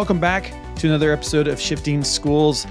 welcome 0.00 0.18
back 0.18 0.50
to 0.76 0.86
another 0.86 1.12
episode 1.12 1.46
of 1.46 1.60
Shifting 1.60 2.02
Schools. 2.02 2.66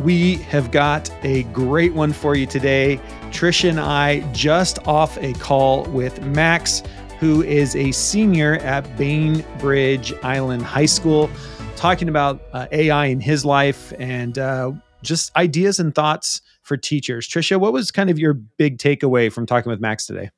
We 0.00 0.38
have 0.48 0.72
got 0.72 1.08
a 1.22 1.44
great 1.44 1.94
one 1.94 2.12
for 2.12 2.34
you 2.34 2.46
today. 2.46 3.00
Trisha 3.30 3.70
and 3.70 3.78
I 3.78 4.22
just 4.32 4.84
off 4.84 5.16
a 5.18 5.34
call 5.34 5.84
with 5.84 6.20
Max, 6.20 6.82
who 7.20 7.44
is 7.44 7.76
a 7.76 7.92
senior 7.92 8.54
at 8.54 8.96
Bainbridge 8.96 10.12
Island 10.24 10.62
High 10.62 10.86
School, 10.86 11.30
talking 11.76 12.08
about 12.08 12.42
uh, 12.52 12.66
AI 12.72 13.06
in 13.06 13.20
his 13.20 13.44
life 13.44 13.92
and 14.00 14.36
uh, 14.36 14.72
just 15.04 15.32
ideas 15.36 15.78
and 15.78 15.94
thoughts 15.94 16.42
for 16.62 16.76
teachers. 16.76 17.28
Trisha, 17.28 17.60
what 17.60 17.72
was 17.72 17.92
kind 17.92 18.10
of 18.10 18.18
your 18.18 18.34
big 18.34 18.78
takeaway 18.78 19.32
from 19.32 19.46
talking 19.46 19.70
with 19.70 19.80
Max 19.80 20.06
today? 20.06 20.30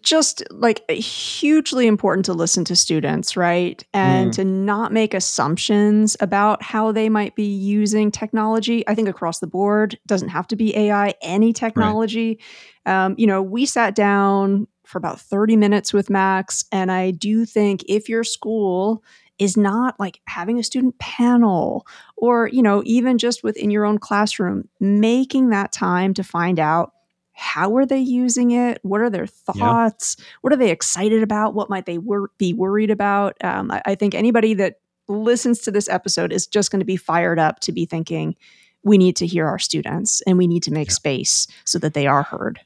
Just 0.00 0.42
like 0.50 0.88
hugely 0.90 1.86
important 1.86 2.24
to 2.26 2.32
listen 2.32 2.64
to 2.64 2.76
students, 2.76 3.36
right? 3.36 3.84
And 3.92 4.30
mm. 4.30 4.34
to 4.36 4.44
not 4.44 4.92
make 4.92 5.14
assumptions 5.14 6.16
about 6.20 6.62
how 6.62 6.92
they 6.92 7.08
might 7.08 7.34
be 7.34 7.44
using 7.44 8.10
technology. 8.10 8.86
I 8.88 8.94
think 8.94 9.08
across 9.08 9.40
the 9.40 9.46
board 9.46 9.98
doesn't 10.06 10.30
have 10.30 10.46
to 10.48 10.56
be 10.56 10.76
AI, 10.76 11.14
any 11.22 11.52
technology. 11.52 12.40
Right. 12.86 13.04
Um, 13.04 13.14
you 13.18 13.26
know, 13.26 13.42
we 13.42 13.66
sat 13.66 13.94
down 13.94 14.66
for 14.84 14.98
about 14.98 15.20
30 15.20 15.56
minutes 15.56 15.92
with 15.92 16.10
Max, 16.10 16.64
and 16.72 16.90
I 16.90 17.12
do 17.12 17.44
think 17.44 17.84
if 17.88 18.08
your 18.08 18.24
school 18.24 19.02
is 19.38 19.56
not 19.56 19.98
like 19.98 20.20
having 20.26 20.58
a 20.58 20.62
student 20.62 20.98
panel 20.98 21.86
or, 22.16 22.48
you 22.48 22.62
know, 22.62 22.82
even 22.84 23.18
just 23.18 23.42
within 23.42 23.70
your 23.70 23.84
own 23.84 23.98
classroom, 23.98 24.68
making 24.78 25.50
that 25.50 25.72
time 25.72 26.14
to 26.14 26.22
find 26.22 26.60
out 26.60 26.92
how 27.32 27.76
are 27.76 27.86
they 27.86 27.98
using 27.98 28.50
it? 28.50 28.78
What 28.82 29.00
are 29.00 29.10
their 29.10 29.26
thoughts? 29.26 30.16
Yeah. 30.18 30.24
what 30.42 30.52
are 30.52 30.56
they 30.56 30.70
excited 30.70 31.22
about? 31.22 31.54
What 31.54 31.70
might 31.70 31.86
they 31.86 31.98
wor- 31.98 32.30
be 32.38 32.52
worried 32.52 32.90
about? 32.90 33.36
Um, 33.42 33.70
I, 33.70 33.82
I, 33.86 33.94
think 33.94 34.14
anybody 34.14 34.54
that 34.54 34.80
listens 35.08 35.60
to 35.60 35.70
this 35.70 35.88
episode 35.88 36.32
is 36.32 36.46
just 36.46 36.70
going 36.70 36.80
to 36.80 36.86
be 36.86 36.96
fired 36.96 37.38
up 37.38 37.60
to 37.60 37.72
be 37.72 37.86
thinking 37.86 38.36
we 38.84 38.98
need 38.98 39.16
to 39.16 39.26
hear 39.26 39.46
our 39.46 39.58
students 39.58 40.20
and 40.22 40.38
we 40.38 40.46
need 40.46 40.62
to 40.64 40.72
make 40.72 40.88
yeah. 40.88 40.94
space 40.94 41.46
so 41.64 41.78
that 41.78 41.94
they 41.94 42.06
are 42.06 42.22
heard 42.22 42.60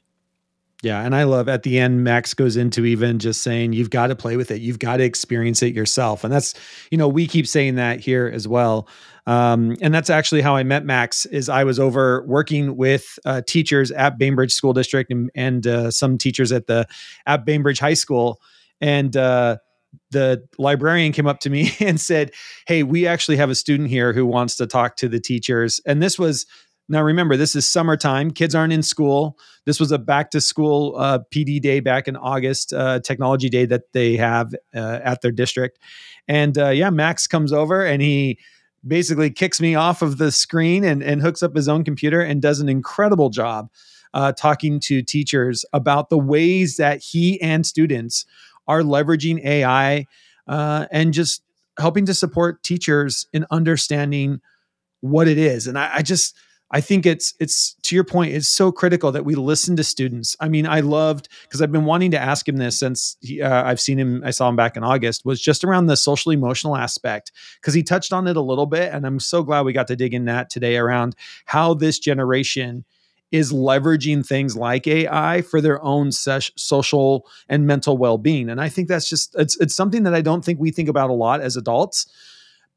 yeah, 0.83 1.01
and 1.01 1.15
I 1.15 1.23
love 1.23 1.49
at 1.49 1.63
the 1.63 1.79
end 1.79 2.03
Max 2.03 2.33
goes 2.35 2.55
into 2.55 2.85
even 2.85 3.17
just 3.17 3.41
saying 3.41 3.73
you've 3.73 3.89
got 3.89 4.07
to 4.07 4.15
play 4.15 4.37
with 4.37 4.51
it. 4.51 4.61
You've 4.61 4.77
got 4.77 4.97
to 4.97 5.03
experience 5.03 5.63
it 5.63 5.73
yourself. 5.73 6.23
And 6.23 6.31
that's, 6.31 6.53
you 6.91 6.99
know, 6.99 7.07
we 7.07 7.25
keep 7.25 7.47
saying 7.47 7.75
that 7.75 7.99
here 7.99 8.31
as 8.31 8.47
well. 8.47 8.87
Um, 9.25 9.75
and 9.81 9.93
that's 9.93 10.11
actually 10.11 10.41
how 10.41 10.55
I 10.55 10.63
met 10.63 10.85
Max 10.85 11.25
is 11.25 11.49
I 11.49 11.63
was 11.63 11.79
over 11.79 12.23
working 12.27 12.77
with 12.77 13.17
uh, 13.25 13.41
teachers 13.47 13.91
at 13.91 14.19
Bainbridge 14.19 14.53
School 14.53 14.73
District 14.73 15.11
and, 15.11 15.31
and 15.33 15.65
uh, 15.65 15.89
some 15.89 16.17
teachers 16.17 16.51
at 16.51 16.67
the 16.67 16.85
at 17.25 17.43
Bainbridge 17.43 17.79
High 17.79 17.95
School 17.95 18.39
and 18.79 19.17
uh, 19.17 19.57
the 20.11 20.43
librarian 20.57 21.11
came 21.11 21.27
up 21.27 21.39
to 21.41 21.49
me 21.49 21.71
and 21.79 21.99
said, 21.99 22.31
"Hey, 22.67 22.83
we 22.83 23.07
actually 23.07 23.37
have 23.37 23.49
a 23.49 23.55
student 23.55 23.89
here 23.89 24.13
who 24.13 24.25
wants 24.25 24.55
to 24.57 24.67
talk 24.67 24.95
to 24.97 25.09
the 25.09 25.19
teachers." 25.19 25.81
And 25.85 26.01
this 26.01 26.17
was 26.19 26.45
now, 26.89 27.03
remember, 27.03 27.35
this 27.35 27.55
is 27.55 27.67
summertime. 27.67 28.31
Kids 28.31 28.55
aren't 28.55 28.71
in 28.71 28.81
school. 28.81 29.37
This 29.65 29.79
was 29.79 29.91
a 29.91 29.97
back 29.97 30.31
to 30.31 30.39
school 30.39 30.95
uh, 30.97 31.19
PD 31.31 31.59
day 31.59 31.81
back 31.81 32.07
in 32.07 32.15
August, 32.15 32.71
uh, 32.71 32.99
technology 33.01 33.49
day 33.49 33.65
that 33.65 33.91
they 33.91 34.15
have 34.15 34.53
uh, 34.73 34.99
at 35.03 35.21
their 35.21 35.31
district. 35.31 35.79
And 36.29 36.57
uh, 36.57 36.69
yeah, 36.69 36.89
Max 36.89 37.27
comes 37.27 37.51
over 37.51 37.85
and 37.85 38.01
he 38.01 38.39
basically 38.85 39.29
kicks 39.29 39.59
me 39.59 39.75
off 39.75 40.01
of 40.01 40.17
the 40.17 40.31
screen 40.31 40.85
and, 40.85 41.03
and 41.03 41.21
hooks 41.21 41.43
up 41.43 41.55
his 41.55 41.67
own 41.67 41.83
computer 41.83 42.21
and 42.21 42.41
does 42.41 42.61
an 42.61 42.69
incredible 42.69 43.29
job 43.29 43.69
uh, 44.13 44.31
talking 44.31 44.79
to 44.79 45.01
teachers 45.01 45.65
about 45.73 46.09
the 46.09 46.17
ways 46.17 46.77
that 46.77 47.01
he 47.01 47.41
and 47.41 47.65
students 47.65 48.25
are 48.65 48.81
leveraging 48.81 49.43
AI 49.43 50.05
uh, 50.47 50.85
and 50.89 51.13
just 51.13 51.43
helping 51.77 52.05
to 52.05 52.13
support 52.13 52.63
teachers 52.63 53.27
in 53.33 53.45
understanding 53.51 54.39
what 55.01 55.27
it 55.27 55.37
is. 55.37 55.67
And 55.67 55.77
I, 55.77 55.97
I 55.97 56.01
just, 56.01 56.35
I 56.69 56.81
think 56.81 57.05
it's 57.05 57.33
it's 57.39 57.75
to 57.83 57.95
your 57.95 58.03
point. 58.03 58.33
It's 58.33 58.49
so 58.49 58.71
critical 58.71 59.11
that 59.13 59.23
we 59.23 59.35
listen 59.35 59.77
to 59.77 59.83
students. 59.83 60.35
I 60.39 60.49
mean, 60.49 60.67
I 60.67 60.81
loved 60.81 61.29
because 61.43 61.61
I've 61.61 61.71
been 61.71 61.85
wanting 61.85 62.11
to 62.11 62.19
ask 62.19 62.47
him 62.47 62.57
this 62.57 62.77
since 62.77 63.15
he, 63.21 63.41
uh, 63.41 63.63
I've 63.63 63.79
seen 63.79 63.97
him. 63.97 64.21
I 64.25 64.31
saw 64.31 64.49
him 64.49 64.57
back 64.57 64.75
in 64.75 64.83
August. 64.83 65.23
Was 65.23 65.41
just 65.41 65.63
around 65.63 65.85
the 65.85 65.95
social 65.95 66.31
emotional 66.31 66.75
aspect 66.75 67.31
because 67.61 67.73
he 67.73 67.83
touched 67.83 68.11
on 68.11 68.27
it 68.27 68.35
a 68.35 68.41
little 68.41 68.65
bit, 68.65 68.93
and 68.93 69.05
I'm 69.05 69.19
so 69.19 69.43
glad 69.43 69.63
we 69.63 69.71
got 69.71 69.87
to 69.87 69.95
dig 69.95 70.13
in 70.13 70.25
that 70.25 70.49
today 70.49 70.75
around 70.75 71.15
how 71.45 71.73
this 71.73 71.99
generation 71.99 72.83
is 73.31 73.51
leveraging 73.51 74.25
things 74.25 74.55
like 74.55 74.87
AI 74.87 75.41
for 75.41 75.59
their 75.61 75.81
own 75.83 76.11
ses- 76.11 76.51
social 76.55 77.27
and 77.49 77.67
mental 77.67 77.97
well 77.97 78.17
being. 78.17 78.49
And 78.49 78.59
I 78.59 78.67
think 78.67 78.89
that's 78.89 79.09
just 79.09 79.35
it's 79.35 79.57
it's 79.61 79.75
something 79.75 80.03
that 80.03 80.13
I 80.13 80.21
don't 80.21 80.43
think 80.43 80.59
we 80.59 80.71
think 80.71 80.89
about 80.89 81.09
a 81.09 81.13
lot 81.13 81.39
as 81.39 81.55
adults 81.55 82.07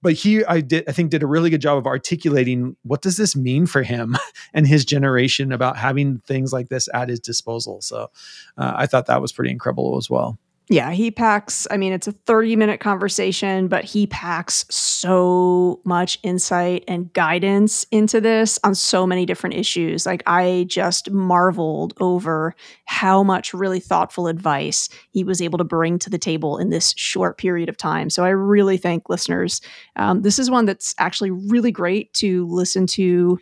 but 0.03 0.15
he 0.15 0.44
i 0.47 0.61
did 0.61 0.88
i 0.88 0.93
think 0.93 1.11
did 1.11 1.22
a 1.22 1.27
really 1.27 1.50
good 1.50 1.61
job 1.61 1.78
of 1.78 1.87
articulating 1.87 2.77
what 2.83 3.03
does 3.03 3.16
this 3.16 3.37
mean 3.37 3.66
for 3.66 3.83
him 3.83 4.16
and 4.55 4.66
his 4.66 4.84
generation 4.84 5.53
about 5.53 5.77
having 5.77 6.19
things 6.27 6.53
like 6.53 6.69
this 6.69 6.88
at 6.94 7.09
his 7.09 7.21
disposal. 7.21 7.81
So 7.81 8.11
uh, 8.56 8.72
i 8.77 8.87
thought 8.87 9.06
that 9.06 9.22
was 9.22 9.33
pretty 9.33 9.50
incredible 9.50 9.97
as 9.97 10.09
well 10.09 10.38
yeah, 10.70 10.92
he 10.92 11.10
packs, 11.10 11.66
I 11.69 11.76
mean, 11.76 11.92
it's 11.92 12.06
a 12.06 12.12
30 12.12 12.54
minute 12.54 12.78
conversation, 12.78 13.66
but 13.66 13.82
he 13.82 14.06
packs 14.06 14.64
so 14.70 15.81
much 15.84 16.20
insight 16.22 16.84
and 16.86 17.12
guidance 17.12 17.84
into 17.91 18.20
this 18.20 18.56
on 18.62 18.76
so 18.76 19.04
many 19.04 19.26
different 19.26 19.56
issues. 19.56 20.06
Like, 20.06 20.22
I 20.28 20.66
just 20.69 21.10
marveled 21.10 21.94
over 21.98 22.54
how 22.84 23.25
much 23.25 23.53
really 23.53 23.81
thoughtful 23.81 24.28
advice 24.28 24.88
he 25.10 25.25
was 25.25 25.42
able 25.42 25.58
to 25.58 25.64
bring 25.64 25.98
to 25.98 26.08
the 26.08 26.19
table 26.19 26.56
in 26.56 26.70
this 26.70 26.94
short 26.97 27.37
period 27.37 27.69
of 27.69 27.76
time. 27.76 28.08
So, 28.08 28.25
I 28.25 28.28
really 28.28 28.76
think 28.76 29.08
listeners, 29.08 29.60
um, 29.97 30.22
this 30.22 30.38
is 30.38 30.52
one 30.52 30.66
that's 30.66 30.94
actually 30.98 31.32
really 31.32 31.72
great 31.72 32.12
to 32.14 32.47
listen 32.47 32.87
to 32.88 33.41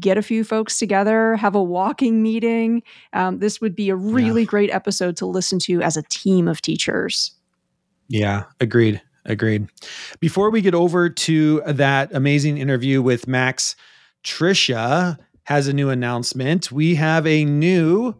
get 0.00 0.18
a 0.18 0.22
few 0.22 0.44
folks 0.44 0.78
together, 0.78 1.36
have 1.36 1.54
a 1.54 1.62
walking 1.62 2.22
meeting. 2.22 2.82
Um, 3.12 3.38
this 3.38 3.60
would 3.60 3.74
be 3.74 3.90
a 3.90 3.96
really 3.96 4.42
yeah. 4.42 4.48
great 4.48 4.70
episode 4.70 5.16
to 5.18 5.26
listen 5.26 5.58
to 5.60 5.82
as 5.82 5.96
a 5.96 6.02
team 6.02 6.48
of 6.48 6.60
teachers. 6.60 7.32
Yeah, 8.08 8.44
agreed. 8.60 9.00
Agreed. 9.24 9.68
Before 10.20 10.50
we 10.50 10.62
get 10.62 10.74
over 10.74 11.10
to 11.10 11.60
that 11.66 12.14
amazing 12.14 12.56
interview 12.56 13.02
with 13.02 13.28
Max, 13.28 13.76
Trisha 14.24 15.18
has 15.44 15.68
a 15.68 15.72
new 15.72 15.90
announcement. 15.90 16.72
We 16.72 16.94
have 16.94 17.26
a 17.26 17.44
new 17.44 18.14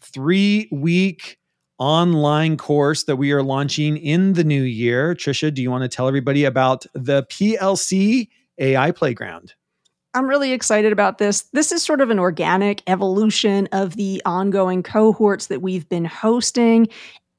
three 0.00 0.68
week 0.70 1.38
online 1.78 2.56
course 2.56 3.04
that 3.04 3.16
we 3.16 3.32
are 3.32 3.42
launching 3.42 3.96
in 3.96 4.34
the 4.34 4.44
new 4.44 4.62
year. 4.62 5.14
Trisha, 5.14 5.52
do 5.52 5.62
you 5.62 5.70
want 5.70 5.82
to 5.82 5.88
tell 5.88 6.08
everybody 6.08 6.44
about 6.44 6.86
the 6.94 7.24
PLC 7.24 8.28
AI 8.58 8.90
Playground? 8.92 9.54
I'm 10.16 10.26
really 10.26 10.52
excited 10.52 10.92
about 10.92 11.18
this. 11.18 11.42
This 11.52 11.72
is 11.72 11.82
sort 11.82 12.00
of 12.00 12.08
an 12.08 12.18
organic 12.18 12.82
evolution 12.86 13.68
of 13.72 13.96
the 13.96 14.22
ongoing 14.24 14.82
cohorts 14.82 15.48
that 15.48 15.60
we've 15.60 15.86
been 15.90 16.06
hosting. 16.06 16.88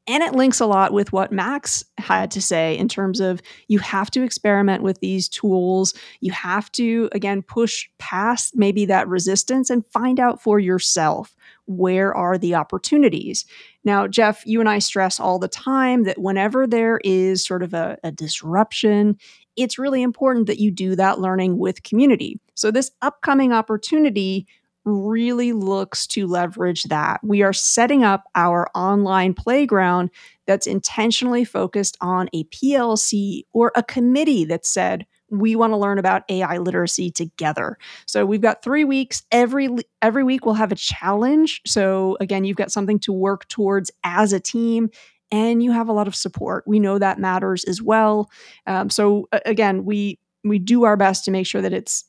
And 0.05 0.21
it 0.21 0.35
links 0.35 0.59
a 0.59 0.67
lot 0.67 0.93
with 0.93 1.11
what 1.11 1.31
Max 1.31 1.83
had 1.97 2.29
to 2.31 2.41
say 2.41 2.77
in 2.77 2.87
terms 2.87 3.19
of 3.19 3.41
you 3.67 3.79
have 3.79 4.11
to 4.11 4.21
experiment 4.21 4.83
with 4.83 4.99
these 4.99 5.27
tools. 5.27 5.95
You 6.21 6.31
have 6.33 6.71
to, 6.73 7.09
again, 7.13 7.41
push 7.41 7.89
past 7.97 8.55
maybe 8.55 8.85
that 8.85 9.07
resistance 9.07 9.71
and 9.71 9.83
find 9.87 10.19
out 10.19 10.39
for 10.39 10.59
yourself 10.59 11.35
where 11.65 12.13
are 12.15 12.37
the 12.37 12.53
opportunities. 12.53 13.43
Now, 13.83 14.07
Jeff, 14.07 14.45
you 14.45 14.59
and 14.59 14.69
I 14.69 14.79
stress 14.79 15.19
all 15.19 15.39
the 15.39 15.47
time 15.47 16.03
that 16.03 16.19
whenever 16.19 16.67
there 16.67 17.01
is 17.03 17.43
sort 17.43 17.63
of 17.63 17.73
a, 17.73 17.97
a 18.03 18.11
disruption 18.11 19.17
it's 19.57 19.79
really 19.79 20.01
important 20.01 20.47
that 20.47 20.59
you 20.59 20.71
do 20.71 20.95
that 20.95 21.19
learning 21.19 21.57
with 21.57 21.83
community. 21.83 22.39
So, 22.55 22.71
this 22.71 22.91
upcoming 23.01 23.51
opportunity 23.51 24.47
really 24.85 25.51
looks 25.51 26.07
to 26.07 26.27
leverage 26.27 26.83
that. 26.83 27.19
We 27.23 27.41
are 27.41 27.53
setting 27.53 28.03
up 28.03 28.23
our 28.35 28.69
online 28.73 29.33
playground 29.33 30.09
that's 30.45 30.65
intentionally 30.65 31.43
focused 31.43 31.97
on 31.99 32.29
a 32.33 32.45
PLC 32.45 33.43
or 33.51 33.71
a 33.75 33.83
committee 33.83 34.45
that 34.45 34.65
said, 34.65 35.05
we 35.29 35.57
want 35.57 35.73
to 35.73 35.77
learn 35.77 35.99
about 35.99 36.23
AI 36.29 36.57
literacy 36.57 37.11
together. 37.11 37.77
So 38.05 38.25
we've 38.25 38.41
got 38.41 38.63
3 38.63 38.85
weeks 38.85 39.23
every 39.29 39.69
every 40.01 40.23
week 40.23 40.45
we'll 40.45 40.55
have 40.55 40.71
a 40.71 40.75
challenge. 40.75 41.61
So 41.65 42.17
again, 42.21 42.45
you've 42.45 42.55
got 42.55 42.71
something 42.71 42.99
to 42.99 43.11
work 43.11 43.45
towards 43.49 43.91
as 44.05 44.31
a 44.31 44.39
team 44.39 44.89
and 45.31 45.61
you 45.61 45.71
have 45.71 45.89
a 45.89 45.93
lot 45.93 46.07
of 46.07 46.15
support. 46.15 46.63
We 46.67 46.79
know 46.79 46.99
that 46.99 47.19
matters 47.19 47.63
as 47.65 47.81
well. 47.81 48.29
Um, 48.65 48.89
so 48.89 49.27
again, 49.45 49.85
we 49.85 50.19
we 50.43 50.59
do 50.59 50.83
our 50.83 50.95
best 50.95 51.25
to 51.25 51.31
make 51.31 51.45
sure 51.45 51.61
that 51.61 51.73
it's 51.73 52.05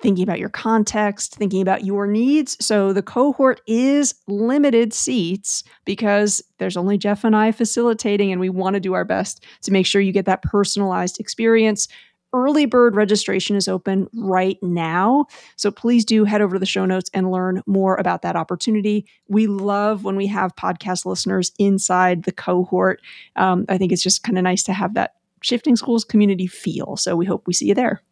thinking 0.00 0.22
about 0.22 0.38
your 0.38 0.48
context, 0.48 1.34
thinking 1.34 1.60
about 1.60 1.84
your 1.84 2.06
needs. 2.06 2.56
So 2.64 2.92
the 2.92 3.02
cohort 3.02 3.60
is 3.66 4.14
limited 4.26 4.94
seats 4.94 5.62
because 5.84 6.42
there's 6.58 6.76
only 6.76 6.96
Jeff 6.96 7.22
and 7.22 7.36
I 7.36 7.52
facilitating, 7.52 8.32
and 8.32 8.40
we 8.40 8.48
want 8.48 8.74
to 8.74 8.80
do 8.80 8.94
our 8.94 9.04
best 9.04 9.44
to 9.62 9.72
make 9.72 9.86
sure 9.86 10.00
you 10.00 10.12
get 10.12 10.24
that 10.24 10.42
personalized 10.42 11.20
experience 11.20 11.86
early 12.32 12.66
bird 12.66 12.96
registration 12.96 13.56
is 13.56 13.68
open 13.68 14.08
right 14.14 14.58
now. 14.62 15.26
So 15.56 15.70
please 15.70 16.04
do 16.04 16.24
head 16.24 16.40
over 16.40 16.54
to 16.54 16.58
the 16.60 16.66
show 16.66 16.86
notes 16.86 17.10
and 17.12 17.30
learn 17.30 17.62
more 17.66 17.96
about 17.96 18.22
that 18.22 18.36
opportunity. 18.36 19.06
We 19.28 19.46
love 19.46 20.04
when 20.04 20.16
we 20.16 20.26
have 20.28 20.54
podcast 20.56 21.06
listeners 21.06 21.52
inside 21.58 22.24
the 22.24 22.32
cohort. 22.32 23.00
Um, 23.36 23.64
I 23.68 23.78
think 23.78 23.92
it's 23.92 24.02
just 24.02 24.22
kind 24.22 24.38
of 24.38 24.44
nice 24.44 24.62
to 24.64 24.72
have 24.72 24.94
that 24.94 25.14
Shifting 25.42 25.76
Schools 25.76 26.04
community 26.04 26.46
feel. 26.46 26.96
So 26.96 27.16
we 27.16 27.24
hope 27.26 27.46
we 27.46 27.54
see 27.54 27.66
you 27.66 27.74
there. 27.74 28.02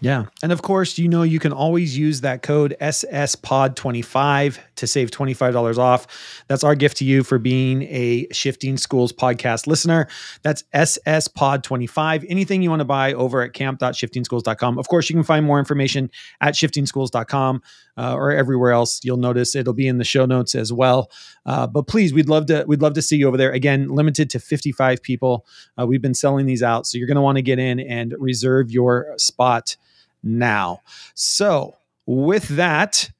Yeah. 0.00 0.26
And 0.42 0.50
of 0.50 0.60
course, 0.60 0.98
you 0.98 1.08
know, 1.08 1.22
you 1.22 1.38
can 1.38 1.52
always 1.52 1.96
use 1.96 2.22
that 2.22 2.42
code 2.42 2.76
SSPOD25 2.80 4.58
to 4.74 4.86
save 4.88 5.12
$25 5.12 5.78
off. 5.78 6.44
That's 6.48 6.64
our 6.64 6.74
gift 6.74 6.96
to 6.96 7.04
you 7.04 7.22
for 7.22 7.38
being 7.38 7.82
a 7.82 8.26
Shifting 8.32 8.76
Schools 8.76 9.12
podcast 9.12 9.68
listener. 9.68 10.08
That's 10.42 10.64
SSPOD25. 10.74 12.26
Anything 12.28 12.60
you 12.60 12.70
want 12.70 12.80
to 12.80 12.84
buy 12.84 13.12
over 13.12 13.40
at 13.42 13.52
camp.shiftingschools.com. 13.52 14.78
Of 14.78 14.88
course, 14.88 15.08
you 15.08 15.14
can 15.14 15.22
find 15.22 15.46
more 15.46 15.60
information 15.60 16.10
at 16.40 16.54
shiftingschools.com 16.54 17.62
uh, 17.96 18.14
or 18.14 18.32
everywhere 18.32 18.72
else. 18.72 19.00
You'll 19.04 19.16
notice 19.16 19.54
it'll 19.54 19.74
be 19.74 19.86
in 19.86 19.98
the 19.98 20.04
show 20.04 20.26
notes 20.26 20.56
as 20.56 20.72
well. 20.72 21.08
Uh, 21.46 21.68
but 21.68 21.86
please, 21.86 22.12
we'd 22.12 22.28
love 22.28 22.46
to 22.46 22.64
we'd 22.66 22.82
love 22.82 22.94
to 22.94 23.02
see 23.02 23.16
you 23.16 23.28
over 23.28 23.36
there. 23.36 23.52
Again, 23.52 23.88
limited 23.88 24.28
to 24.30 24.40
55 24.40 25.02
people. 25.02 25.46
Uh, 25.78 25.86
we've 25.86 26.02
been 26.02 26.14
selling 26.14 26.46
these 26.46 26.64
out, 26.64 26.86
so 26.86 26.98
you're 26.98 27.06
going 27.06 27.14
to 27.14 27.22
want 27.22 27.36
to 27.36 27.42
get 27.42 27.60
in 27.60 27.78
and 27.78 28.12
reserve 28.18 28.72
your 28.72 29.14
spot 29.18 29.76
now. 30.24 30.80
So, 31.14 31.76
with 32.06 32.48
that, 32.48 33.10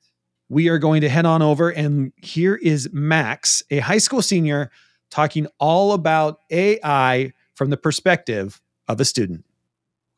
we 0.48 0.68
are 0.68 0.78
going 0.78 1.00
to 1.00 1.08
head 1.08 1.26
on 1.26 1.42
over 1.42 1.70
and 1.70 2.12
here 2.16 2.54
is 2.56 2.88
Max, 2.92 3.62
a 3.70 3.78
high 3.78 3.98
school 3.98 4.22
senior, 4.22 4.70
talking 5.10 5.46
all 5.58 5.92
about 5.92 6.40
AI 6.50 7.32
from 7.54 7.70
the 7.70 7.76
perspective 7.76 8.60
of 8.88 9.00
a 9.00 9.04
student. 9.04 9.44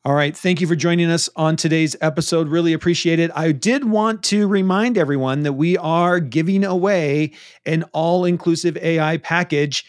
All 0.05 0.15
right. 0.15 0.37
Thank 0.37 0.61
you 0.61 0.69
for 0.69 0.77
joining 0.77 1.11
us 1.11 1.29
on 1.35 1.57
today's 1.57 1.97
episode. 2.01 2.49
Really 2.49 2.73
appreciate 2.73 3.19
it. 3.19 3.31
I 3.35 3.51
did 3.51 3.85
want 3.85 4.23
to 4.25 4.47
remind 4.47 4.97
everyone 4.97 5.43
that 5.43 5.55
we 5.55 5.77
are 5.77 6.21
giving 6.21 6.65
away 6.65 7.33
an 7.65 7.83
all 7.93 8.25
inclusive 8.25 8.77
AI 8.77 9.17
package 9.17 9.85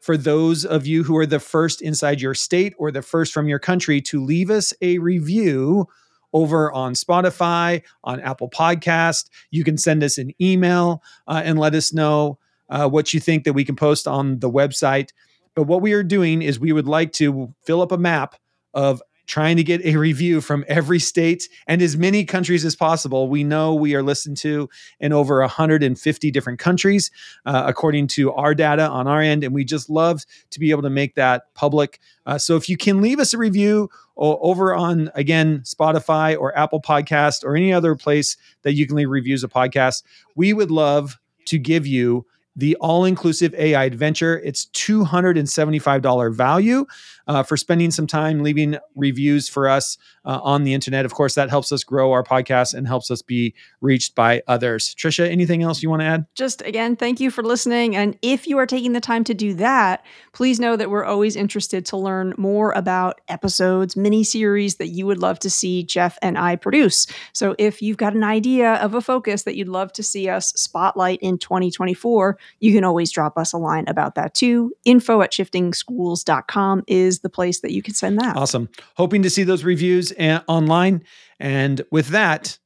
for 0.00 0.16
those 0.16 0.64
of 0.64 0.86
you 0.86 1.04
who 1.04 1.14
are 1.18 1.26
the 1.26 1.40
first 1.40 1.82
inside 1.82 2.22
your 2.22 2.34
state 2.34 2.72
or 2.78 2.90
the 2.90 3.02
first 3.02 3.34
from 3.34 3.48
your 3.48 3.58
country 3.58 4.00
to 4.00 4.24
leave 4.24 4.50
us 4.50 4.72
a 4.80 4.98
review 4.98 5.86
over 6.32 6.72
on 6.72 6.94
Spotify, 6.94 7.82
on 8.04 8.20
Apple 8.20 8.50
Podcast. 8.50 9.28
You 9.50 9.64
can 9.64 9.76
send 9.76 10.02
us 10.02 10.18
an 10.18 10.32
email 10.40 11.02
uh, 11.26 11.42
and 11.44 11.58
let 11.58 11.74
us 11.74 11.92
know 11.92 12.38
uh, 12.68 12.88
what 12.88 13.12
you 13.12 13.20
think 13.20 13.44
that 13.44 13.52
we 13.52 13.64
can 13.64 13.76
post 13.76 14.06
on 14.06 14.38
the 14.38 14.50
website. 14.50 15.10
But 15.54 15.64
what 15.64 15.82
we 15.82 15.92
are 15.92 16.02
doing 16.02 16.42
is 16.42 16.60
we 16.60 16.72
would 16.72 16.88
like 16.88 17.12
to 17.14 17.52
fill 17.64 17.82
up 17.82 17.92
a 17.92 17.98
map 17.98 18.36
of 18.74 19.02
trying 19.30 19.56
to 19.56 19.62
get 19.62 19.80
a 19.84 19.96
review 19.96 20.40
from 20.40 20.64
every 20.66 20.98
state 20.98 21.48
and 21.68 21.80
as 21.80 21.96
many 21.96 22.24
countries 22.24 22.64
as 22.64 22.74
possible. 22.74 23.28
We 23.28 23.44
know 23.44 23.72
we 23.72 23.94
are 23.94 24.02
listened 24.02 24.36
to 24.38 24.68
in 24.98 25.12
over 25.12 25.38
150 25.38 26.30
different 26.32 26.58
countries, 26.58 27.12
uh, 27.46 27.62
according 27.64 28.08
to 28.08 28.32
our 28.32 28.56
data 28.56 28.88
on 28.88 29.06
our 29.06 29.20
end. 29.20 29.44
And 29.44 29.54
we 29.54 29.64
just 29.64 29.88
love 29.88 30.24
to 30.50 30.58
be 30.58 30.72
able 30.72 30.82
to 30.82 30.90
make 30.90 31.14
that 31.14 31.54
public. 31.54 32.00
Uh, 32.26 32.38
so 32.38 32.56
if 32.56 32.68
you 32.68 32.76
can 32.76 33.00
leave 33.00 33.20
us 33.20 33.32
a 33.32 33.38
review 33.38 33.88
over 34.16 34.74
on, 34.74 35.12
again, 35.14 35.60
Spotify 35.60 36.36
or 36.36 36.56
Apple 36.58 36.82
Podcast 36.82 37.44
or 37.44 37.54
any 37.54 37.72
other 37.72 37.94
place 37.94 38.36
that 38.62 38.72
you 38.72 38.84
can 38.84 38.96
leave 38.96 39.08
reviews 39.08 39.44
of 39.44 39.52
podcasts, 39.52 40.02
we 40.34 40.52
would 40.52 40.72
love 40.72 41.20
to 41.44 41.56
give 41.56 41.86
you 41.86 42.26
the 42.56 42.76
all 42.76 43.04
inclusive 43.04 43.54
AI 43.54 43.84
adventure. 43.84 44.38
It's 44.40 44.66
$275 44.66 46.34
value 46.34 46.84
uh, 47.30 47.44
for 47.44 47.56
spending 47.56 47.92
some 47.92 48.08
time 48.08 48.42
leaving 48.42 48.76
reviews 48.96 49.48
for 49.48 49.68
us 49.68 49.96
uh, 50.24 50.40
on 50.42 50.64
the 50.64 50.74
internet. 50.74 51.04
Of 51.04 51.14
course, 51.14 51.36
that 51.36 51.48
helps 51.48 51.70
us 51.70 51.84
grow 51.84 52.10
our 52.10 52.24
podcast 52.24 52.74
and 52.74 52.88
helps 52.88 53.08
us 53.08 53.22
be 53.22 53.54
reached 53.80 54.16
by 54.16 54.42
others. 54.48 54.96
Trisha, 54.96 55.30
anything 55.30 55.62
else 55.62 55.80
you 55.80 55.88
want 55.88 56.02
to 56.02 56.06
add? 56.06 56.26
Just 56.34 56.60
again, 56.62 56.96
thank 56.96 57.20
you 57.20 57.30
for 57.30 57.44
listening. 57.44 57.94
And 57.94 58.18
if 58.20 58.48
you 58.48 58.58
are 58.58 58.66
taking 58.66 58.94
the 58.94 59.00
time 59.00 59.22
to 59.24 59.34
do 59.34 59.54
that, 59.54 60.04
please 60.32 60.58
know 60.58 60.74
that 60.74 60.90
we're 60.90 61.04
always 61.04 61.36
interested 61.36 61.86
to 61.86 61.96
learn 61.96 62.34
more 62.36 62.72
about 62.72 63.20
episodes, 63.28 63.96
mini 63.96 64.24
series 64.24 64.76
that 64.76 64.88
you 64.88 65.06
would 65.06 65.18
love 65.18 65.38
to 65.38 65.50
see 65.50 65.84
Jeff 65.84 66.18
and 66.22 66.36
I 66.36 66.56
produce. 66.56 67.06
So 67.32 67.54
if 67.58 67.80
you've 67.80 67.96
got 67.96 68.14
an 68.14 68.24
idea 68.24 68.74
of 68.74 68.94
a 68.94 69.00
focus 69.00 69.44
that 69.44 69.54
you'd 69.54 69.68
love 69.68 69.92
to 69.92 70.02
see 70.02 70.28
us 70.28 70.48
spotlight 70.54 71.20
in 71.22 71.38
2024, 71.38 72.36
you 72.58 72.72
can 72.72 72.82
always 72.82 73.12
drop 73.12 73.38
us 73.38 73.52
a 73.52 73.58
line 73.58 73.84
about 73.86 74.16
that 74.16 74.34
too. 74.34 74.72
Info 74.84 75.22
at 75.22 75.30
shiftingschools.com 75.30 76.82
is 76.88 77.19
the 77.20 77.30
place 77.30 77.60
that 77.60 77.72
you 77.72 77.82
can 77.82 77.94
send 77.94 78.18
that. 78.18 78.36
Awesome. 78.36 78.68
Hoping 78.96 79.22
to 79.22 79.30
see 79.30 79.42
those 79.42 79.64
reviews 79.64 80.12
a- 80.18 80.44
online. 80.46 81.04
And 81.38 81.82
with 81.90 82.08
that, 82.08 82.58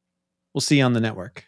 we'll 0.52 0.60
see 0.62 0.78
you 0.78 0.84
on 0.84 0.92
the 0.92 1.00
network. 1.00 1.46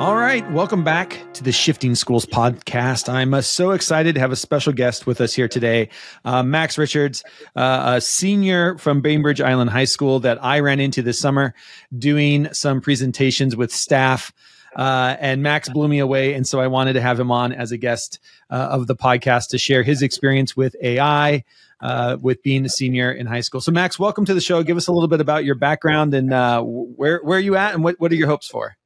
All 0.00 0.16
right, 0.16 0.50
welcome 0.50 0.82
back 0.82 1.22
to 1.34 1.44
the 1.44 1.52
Shifting 1.52 1.94
Schools 1.94 2.24
podcast. 2.24 3.12
I'm 3.12 3.34
uh, 3.34 3.42
so 3.42 3.72
excited 3.72 4.14
to 4.14 4.20
have 4.22 4.32
a 4.32 4.36
special 4.36 4.72
guest 4.72 5.06
with 5.06 5.20
us 5.20 5.34
here 5.34 5.46
today, 5.46 5.90
uh, 6.24 6.42
Max 6.42 6.78
Richards, 6.78 7.22
uh, 7.54 7.96
a 7.96 8.00
senior 8.00 8.78
from 8.78 9.02
Bainbridge 9.02 9.42
Island 9.42 9.68
High 9.68 9.84
School 9.84 10.18
that 10.20 10.42
I 10.42 10.60
ran 10.60 10.80
into 10.80 11.02
this 11.02 11.20
summer 11.20 11.52
doing 11.98 12.50
some 12.54 12.80
presentations 12.80 13.56
with 13.56 13.70
staff. 13.70 14.32
Uh, 14.74 15.16
and 15.20 15.42
Max 15.42 15.68
blew 15.68 15.86
me 15.86 15.98
away. 15.98 16.32
And 16.32 16.46
so 16.46 16.60
I 16.60 16.66
wanted 16.66 16.94
to 16.94 17.02
have 17.02 17.20
him 17.20 17.30
on 17.30 17.52
as 17.52 17.70
a 17.70 17.76
guest 17.76 18.20
uh, 18.48 18.54
of 18.54 18.86
the 18.86 18.96
podcast 18.96 19.48
to 19.48 19.58
share 19.58 19.82
his 19.82 20.00
experience 20.00 20.56
with 20.56 20.74
AI, 20.80 21.44
uh, 21.82 22.16
with 22.22 22.42
being 22.42 22.64
a 22.64 22.70
senior 22.70 23.12
in 23.12 23.26
high 23.26 23.42
school. 23.42 23.60
So, 23.60 23.70
Max, 23.70 23.98
welcome 23.98 24.24
to 24.24 24.32
the 24.32 24.40
show. 24.40 24.62
Give 24.62 24.78
us 24.78 24.86
a 24.86 24.92
little 24.92 25.08
bit 25.08 25.20
about 25.20 25.44
your 25.44 25.56
background 25.56 26.14
and 26.14 26.32
uh, 26.32 26.62
where 26.62 27.20
where 27.22 27.36
are 27.36 27.42
you 27.42 27.56
at, 27.56 27.74
and 27.74 27.84
what 27.84 28.00
what 28.00 28.10
are 28.10 28.16
your 28.16 28.28
hopes 28.28 28.48
for? 28.48 28.78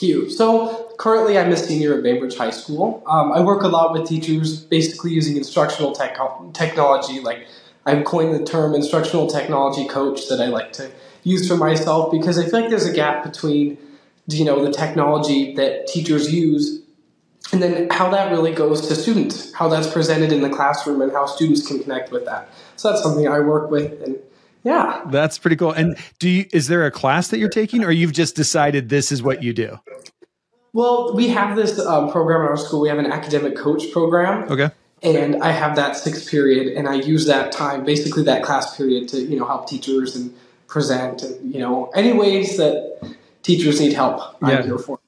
So 0.00 0.92
currently, 0.96 1.38
I'm 1.38 1.50
a 1.50 1.56
senior 1.56 1.96
at 1.96 2.04
Bainbridge 2.04 2.36
High 2.36 2.50
School. 2.50 3.02
Um, 3.06 3.32
I 3.32 3.40
work 3.40 3.62
a 3.62 3.68
lot 3.68 3.92
with 3.92 4.08
teachers, 4.08 4.60
basically 4.60 5.10
using 5.10 5.36
instructional 5.36 5.92
tech- 5.92 6.16
technology. 6.52 7.20
Like 7.20 7.48
I've 7.84 8.04
coined 8.04 8.34
the 8.34 8.44
term 8.44 8.74
instructional 8.74 9.26
technology 9.26 9.88
coach 9.88 10.28
that 10.28 10.40
I 10.40 10.46
like 10.46 10.72
to 10.74 10.90
use 11.24 11.48
for 11.48 11.56
myself 11.56 12.12
because 12.12 12.38
I 12.38 12.44
feel 12.44 12.60
like 12.60 12.70
there's 12.70 12.86
a 12.86 12.92
gap 12.92 13.24
between 13.24 13.76
you 14.28 14.44
know 14.44 14.64
the 14.64 14.70
technology 14.70 15.54
that 15.54 15.88
teachers 15.88 16.32
use 16.32 16.80
and 17.52 17.62
then 17.62 17.88
how 17.90 18.10
that 18.10 18.30
really 18.30 18.52
goes 18.52 18.86
to 18.88 18.94
students, 18.94 19.52
how 19.54 19.68
that's 19.68 19.90
presented 19.90 20.32
in 20.32 20.42
the 20.42 20.50
classroom, 20.50 21.00
and 21.00 21.10
how 21.10 21.26
students 21.26 21.66
can 21.66 21.82
connect 21.82 22.12
with 22.12 22.24
that. 22.26 22.50
So 22.76 22.90
that's 22.90 23.02
something 23.02 23.26
I 23.26 23.40
work 23.40 23.70
with 23.70 24.00
and 24.02 24.18
yeah. 24.68 25.02
That's 25.06 25.38
pretty 25.38 25.56
cool. 25.56 25.72
And 25.72 25.96
do 26.18 26.28
you 26.28 26.46
is 26.52 26.68
there 26.68 26.84
a 26.84 26.90
class 26.90 27.28
that 27.28 27.38
you're 27.38 27.48
taking 27.48 27.84
or 27.84 27.90
you've 27.90 28.12
just 28.12 28.36
decided 28.36 28.90
this 28.90 29.10
is 29.10 29.22
what 29.22 29.42
you 29.42 29.54
do? 29.54 29.78
Well, 30.74 31.14
we 31.14 31.28
have 31.28 31.56
this 31.56 31.78
um, 31.78 32.12
program 32.12 32.42
at 32.42 32.50
our 32.50 32.56
school. 32.58 32.82
We 32.82 32.90
have 32.90 32.98
an 32.98 33.10
academic 33.10 33.56
coach 33.56 33.90
program. 33.92 34.50
Okay. 34.52 34.70
And 35.02 35.42
I 35.42 35.52
have 35.52 35.76
that 35.76 35.96
sixth 35.96 36.28
period, 36.28 36.76
and 36.76 36.88
I 36.88 36.94
use 36.94 37.24
that 37.26 37.52
time, 37.52 37.84
basically 37.84 38.24
that 38.24 38.42
class 38.42 38.76
period, 38.76 39.08
to 39.10 39.20
you 39.22 39.38
know 39.38 39.46
help 39.46 39.68
teachers 39.68 40.14
and 40.16 40.34
present, 40.66 41.22
and 41.22 41.54
you 41.54 41.60
know 41.60 41.90
any 41.94 42.12
ways 42.12 42.56
that 42.58 43.00
teachers 43.42 43.80
need 43.80 43.94
help. 43.94 44.36
Yeah. 44.42 44.48
I'm 44.48 44.64
here 44.64 44.78
for. 44.78 44.98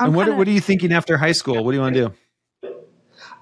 and 0.00 0.14
what 0.14 0.24
kinda, 0.24 0.38
what 0.38 0.48
are 0.48 0.50
you 0.50 0.60
thinking 0.60 0.92
after 0.92 1.18
high 1.18 1.32
school? 1.32 1.62
What 1.62 1.70
do 1.72 1.76
you 1.76 1.82
want 1.82 1.94
to 1.94 2.08
do? 2.08 2.14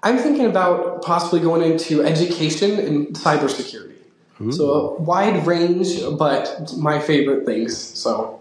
I'm 0.03 0.19
thinking 0.19 0.47
about 0.47 1.03
possibly 1.03 1.41
going 1.41 1.63
into 1.71 2.03
education 2.03 2.79
and 2.79 3.07
cybersecurity. 3.15 3.96
Ooh. 4.41 4.53
So 4.53 4.71
a 4.73 5.01
wide 5.01 5.47
range, 5.47 6.01
but 6.19 6.73
my 6.77 6.99
favorite 6.99 7.47
things. 7.47 7.77
So 7.77 8.41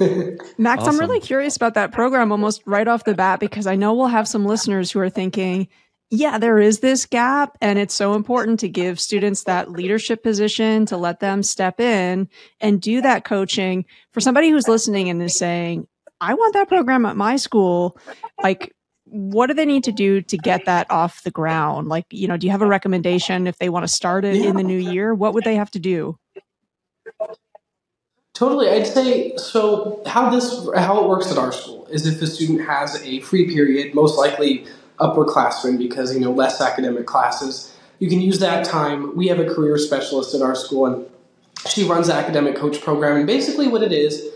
Max, 0.58 0.82
awesome. 0.82 0.94
I'm 0.94 1.00
really 1.00 1.20
curious 1.20 1.56
about 1.56 1.74
that 1.74 1.92
program 1.92 2.32
almost 2.32 2.62
right 2.64 2.88
off 2.88 3.04
the 3.04 3.14
bat 3.14 3.38
because 3.38 3.66
I 3.66 3.76
know 3.76 3.94
we'll 3.94 4.06
have 4.06 4.26
some 4.26 4.46
listeners 4.46 4.90
who 4.90 5.00
are 5.00 5.10
thinking, 5.10 5.68
yeah, 6.10 6.38
there 6.38 6.58
is 6.58 6.80
this 6.80 7.06
gap, 7.06 7.56
and 7.60 7.78
it's 7.78 7.94
so 7.94 8.14
important 8.14 8.60
to 8.60 8.68
give 8.68 8.98
students 8.98 9.44
that 9.44 9.70
leadership 9.70 10.22
position 10.22 10.86
to 10.86 10.96
let 10.96 11.20
them 11.20 11.42
step 11.42 11.78
in 11.78 12.28
and 12.60 12.80
do 12.80 13.00
that 13.02 13.24
coaching. 13.24 13.84
For 14.12 14.20
somebody 14.20 14.50
who's 14.50 14.66
listening 14.66 15.08
and 15.08 15.22
is 15.22 15.38
saying, 15.38 15.86
I 16.20 16.34
want 16.34 16.54
that 16.54 16.68
program 16.68 17.06
at 17.06 17.16
my 17.16 17.36
school, 17.36 17.96
like, 18.42 18.74
what 19.10 19.48
do 19.48 19.54
they 19.54 19.66
need 19.66 19.84
to 19.84 19.92
do 19.92 20.22
to 20.22 20.38
get 20.38 20.64
that 20.66 20.90
off 20.90 21.22
the 21.22 21.30
ground? 21.30 21.88
Like, 21.88 22.06
you 22.10 22.28
know, 22.28 22.36
do 22.36 22.46
you 22.46 22.50
have 22.52 22.62
a 22.62 22.66
recommendation 22.66 23.46
if 23.46 23.58
they 23.58 23.68
want 23.68 23.84
to 23.84 23.92
start 23.92 24.24
it 24.24 24.36
yeah. 24.36 24.48
in 24.48 24.56
the 24.56 24.62
new 24.62 24.78
year? 24.78 25.14
What 25.14 25.34
would 25.34 25.44
they 25.44 25.56
have 25.56 25.70
to 25.72 25.78
do? 25.78 26.18
Totally. 28.34 28.70
I'd 28.70 28.86
say 28.86 29.36
so 29.36 30.02
how 30.06 30.30
this 30.30 30.66
how 30.76 31.02
it 31.02 31.08
works 31.08 31.30
at 31.30 31.36
our 31.36 31.52
school 31.52 31.86
is 31.88 32.06
if 32.06 32.22
a 32.22 32.26
student 32.26 32.66
has 32.66 33.02
a 33.02 33.20
free 33.20 33.52
period, 33.52 33.94
most 33.94 34.16
likely 34.16 34.64
upperclassmen 34.98 35.76
because 35.76 36.14
you 36.14 36.20
know 36.20 36.32
less 36.32 36.60
academic 36.60 37.06
classes, 37.06 37.76
you 37.98 38.08
can 38.08 38.20
use 38.20 38.38
that 38.38 38.64
time. 38.64 39.14
We 39.16 39.26
have 39.28 39.40
a 39.40 39.52
career 39.52 39.76
specialist 39.76 40.34
at 40.34 40.42
our 40.42 40.54
school 40.54 40.86
and 40.86 41.06
she 41.68 41.84
runs 41.84 42.06
the 42.06 42.14
academic 42.14 42.56
coach 42.56 42.80
program 42.80 43.16
and 43.16 43.26
basically 43.26 43.68
what 43.68 43.82
it 43.82 43.92
is 43.92 44.26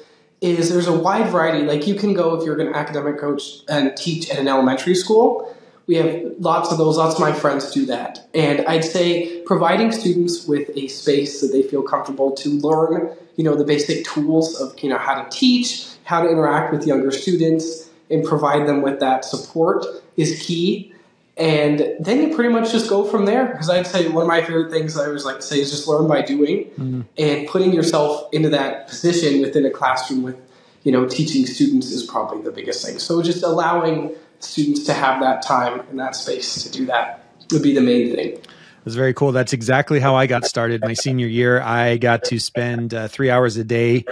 is 0.40 0.70
there's 0.70 0.86
a 0.86 0.98
wide 0.98 1.30
variety. 1.30 1.64
Like 1.64 1.86
you 1.86 1.94
can 1.94 2.14
go 2.14 2.34
if 2.34 2.44
you're 2.44 2.60
an 2.60 2.74
academic 2.74 3.18
coach 3.18 3.60
and 3.68 3.96
teach 3.96 4.30
at 4.30 4.38
an 4.38 4.48
elementary 4.48 4.94
school, 4.94 5.54
we 5.86 5.96
have 5.96 6.32
lots 6.38 6.70
of 6.72 6.78
those. 6.78 6.96
Lots 6.96 7.14
of 7.14 7.20
my 7.20 7.32
friends 7.32 7.70
do 7.70 7.86
that. 7.86 8.26
And 8.34 8.66
I'd 8.66 8.84
say 8.84 9.42
providing 9.42 9.92
students 9.92 10.46
with 10.46 10.70
a 10.76 10.88
space 10.88 11.40
that 11.40 11.48
they 11.48 11.62
feel 11.62 11.82
comfortable 11.82 12.32
to 12.32 12.50
learn, 12.50 13.14
you 13.36 13.44
know, 13.44 13.54
the 13.54 13.64
basic 13.64 14.04
tools 14.06 14.60
of, 14.60 14.78
you 14.80 14.88
know, 14.88 14.98
how 14.98 15.22
to 15.22 15.30
teach, 15.30 15.86
how 16.04 16.22
to 16.22 16.28
interact 16.28 16.72
with 16.72 16.86
younger 16.86 17.10
students, 17.10 17.90
and 18.10 18.24
provide 18.24 18.66
them 18.66 18.82
with 18.82 19.00
that 19.00 19.24
support 19.24 19.84
is 20.16 20.42
key. 20.42 20.93
And 21.36 21.96
then 21.98 22.22
you 22.22 22.34
pretty 22.34 22.52
much 22.52 22.70
just 22.70 22.88
go 22.88 23.04
from 23.04 23.24
there. 23.24 23.46
Because 23.46 23.68
I'd 23.68 23.86
say 23.86 24.08
one 24.08 24.22
of 24.22 24.28
my 24.28 24.42
favorite 24.42 24.70
things 24.70 24.96
I 24.96 25.06
always 25.06 25.24
like 25.24 25.36
to 25.36 25.42
say 25.42 25.60
is 25.60 25.70
just 25.70 25.88
learn 25.88 26.06
by 26.06 26.22
doing 26.22 26.66
mm-hmm. 26.70 27.02
and 27.18 27.48
putting 27.48 27.72
yourself 27.72 28.28
into 28.32 28.48
that 28.50 28.88
position 28.88 29.40
within 29.40 29.66
a 29.66 29.70
classroom 29.70 30.22
with, 30.22 30.36
you 30.84 30.92
know, 30.92 31.08
teaching 31.08 31.44
students 31.46 31.90
is 31.90 32.04
probably 32.04 32.42
the 32.42 32.52
biggest 32.52 32.84
thing. 32.86 32.98
So 32.98 33.20
just 33.22 33.42
allowing 33.42 34.14
students 34.38 34.84
to 34.84 34.92
have 34.92 35.20
that 35.20 35.42
time 35.42 35.80
and 35.90 35.98
that 35.98 36.14
space 36.14 36.62
to 36.62 36.70
do 36.70 36.86
that 36.86 37.24
would 37.50 37.62
be 37.62 37.74
the 37.74 37.80
main 37.80 38.14
thing. 38.14 38.38
That's 38.84 38.96
very 38.96 39.14
cool. 39.14 39.32
That's 39.32 39.52
exactly 39.52 39.98
how 39.98 40.14
I 40.14 40.26
got 40.26 40.44
started. 40.44 40.82
My 40.82 40.92
senior 40.92 41.26
year, 41.26 41.60
I 41.60 41.96
got 41.96 42.24
to 42.24 42.38
spend 42.38 42.92
uh, 42.92 43.08
three 43.08 43.30
hours 43.30 43.56
a 43.56 43.64
day 43.64 44.04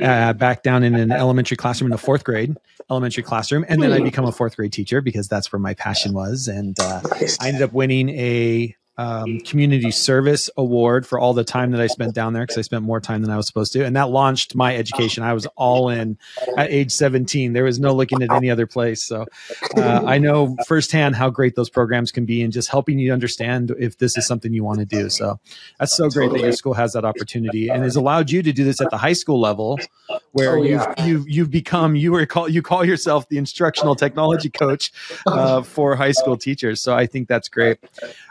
uh, 0.00 0.32
back 0.32 0.62
down 0.62 0.82
in 0.82 0.96
an 0.96 1.12
elementary 1.12 1.56
classroom 1.56 1.86
in 1.86 1.92
the 1.92 1.98
fourth 1.98 2.24
grade 2.24 2.56
elementary 2.90 3.22
classroom, 3.22 3.64
and 3.68 3.82
then 3.82 3.92
I 3.92 4.00
become 4.00 4.24
a 4.24 4.32
fourth 4.32 4.56
grade 4.56 4.72
teacher 4.72 5.00
because 5.00 5.28
that's 5.28 5.52
where 5.52 5.58
my 5.58 5.74
passion 5.74 6.12
was. 6.12 6.48
And 6.48 6.78
uh, 6.78 7.00
I 7.40 7.48
ended 7.48 7.62
up 7.62 7.72
winning 7.72 8.08
a 8.10 8.76
um, 8.98 9.40
community 9.40 9.90
service 9.90 10.48
award 10.56 11.06
for 11.06 11.18
all 11.18 11.34
the 11.34 11.44
time 11.44 11.70
that 11.72 11.80
I 11.80 11.86
spent 11.86 12.14
down 12.14 12.32
there 12.32 12.44
because 12.44 12.58
I 12.58 12.62
spent 12.62 12.82
more 12.82 13.00
time 13.00 13.22
than 13.22 13.30
I 13.30 13.36
was 13.36 13.46
supposed 13.46 13.72
to. 13.74 13.84
And 13.84 13.94
that 13.96 14.10
launched 14.10 14.54
my 14.54 14.74
education. 14.74 15.22
I 15.22 15.34
was 15.34 15.46
all 15.56 15.90
in 15.90 16.18
at 16.56 16.70
age 16.70 16.92
17. 16.92 17.52
There 17.52 17.64
was 17.64 17.78
no 17.78 17.94
looking 17.94 18.22
at 18.22 18.32
any 18.32 18.50
other 18.50 18.66
place. 18.66 19.02
So 19.02 19.26
uh, 19.76 20.02
I 20.06 20.18
know 20.18 20.56
firsthand 20.66 21.16
how 21.16 21.30
great 21.30 21.56
those 21.56 21.68
programs 21.68 22.10
can 22.10 22.24
be 22.24 22.42
and 22.42 22.52
just 22.52 22.70
helping 22.70 22.98
you 22.98 23.12
understand 23.12 23.74
if 23.78 23.98
this 23.98 24.16
is 24.16 24.26
something 24.26 24.52
you 24.52 24.64
want 24.64 24.78
to 24.78 24.86
do. 24.86 25.10
So 25.10 25.38
that's 25.78 25.94
so 25.94 26.08
great 26.08 26.32
that 26.32 26.40
your 26.40 26.52
school 26.52 26.74
has 26.74 26.94
that 26.94 27.04
opportunity 27.04 27.68
and 27.68 27.82
has 27.82 27.96
allowed 27.96 28.30
you 28.30 28.42
to 28.42 28.52
do 28.52 28.64
this 28.64 28.80
at 28.80 28.90
the 28.90 28.98
high 28.98 29.12
school 29.12 29.40
level 29.40 29.78
where 30.32 30.58
oh, 30.58 30.62
yeah. 30.62 30.94
you've, 30.98 31.06
you've, 31.06 31.28
you've 31.28 31.50
become, 31.50 31.96
you 31.96 32.12
were 32.12 32.24
call, 32.24 32.48
you 32.48 32.62
call 32.62 32.84
yourself 32.84 33.28
the 33.28 33.36
instructional 33.38 33.94
technology 33.94 34.48
coach 34.48 34.92
uh, 35.26 35.62
for 35.62 35.96
high 35.96 36.12
school 36.12 36.36
teachers. 36.36 36.82
So 36.82 36.94
I 36.94 37.06
think 37.06 37.28
that's 37.28 37.48
great. 37.48 37.78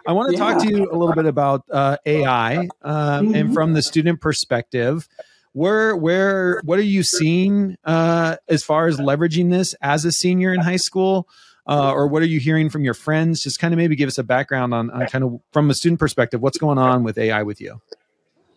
I 0.07 0.11
want 0.11 0.31
to 0.31 0.37
yeah. 0.37 0.51
talk 0.51 0.54
to 0.59 0.69
you 0.69 0.89
a 0.91 0.95
little 0.95 1.13
bit 1.13 1.25
about 1.25 1.63
uh, 1.71 1.97
AI 2.05 2.67
uh, 2.81 3.19
mm-hmm. 3.19 3.35
and 3.35 3.53
from 3.53 3.73
the 3.73 3.81
student 3.81 4.21
perspective. 4.21 5.07
Where, 5.53 5.95
where, 5.95 6.61
what 6.65 6.79
are 6.79 6.83
you 6.83 7.01
seeing 7.01 7.77
uh, 7.85 8.35
as 8.49 8.63
far 8.63 8.87
as 8.87 8.97
leveraging 8.97 9.51
this 9.51 9.73
as 9.81 10.03
a 10.03 10.11
senior 10.11 10.53
in 10.53 10.59
high 10.59 10.75
school? 10.75 11.29
Uh, 11.67 11.91
or 11.91 12.07
what 12.07 12.21
are 12.21 12.27
you 12.27 12.39
hearing 12.39 12.69
from 12.69 12.83
your 12.83 12.93
friends? 12.93 13.41
Just 13.41 13.59
kind 13.59 13.73
of 13.73 13.77
maybe 13.77 13.95
give 13.95 14.07
us 14.07 14.17
a 14.17 14.23
background 14.23 14.73
on, 14.73 14.91
on 14.91 15.07
kind 15.07 15.23
of 15.23 15.39
from 15.51 15.69
a 15.69 15.73
student 15.73 15.99
perspective, 15.99 16.41
what's 16.41 16.57
going 16.57 16.77
on 16.77 17.03
with 17.03 17.17
AI 17.17 17.41
with 17.43 17.61
you? 17.61 17.81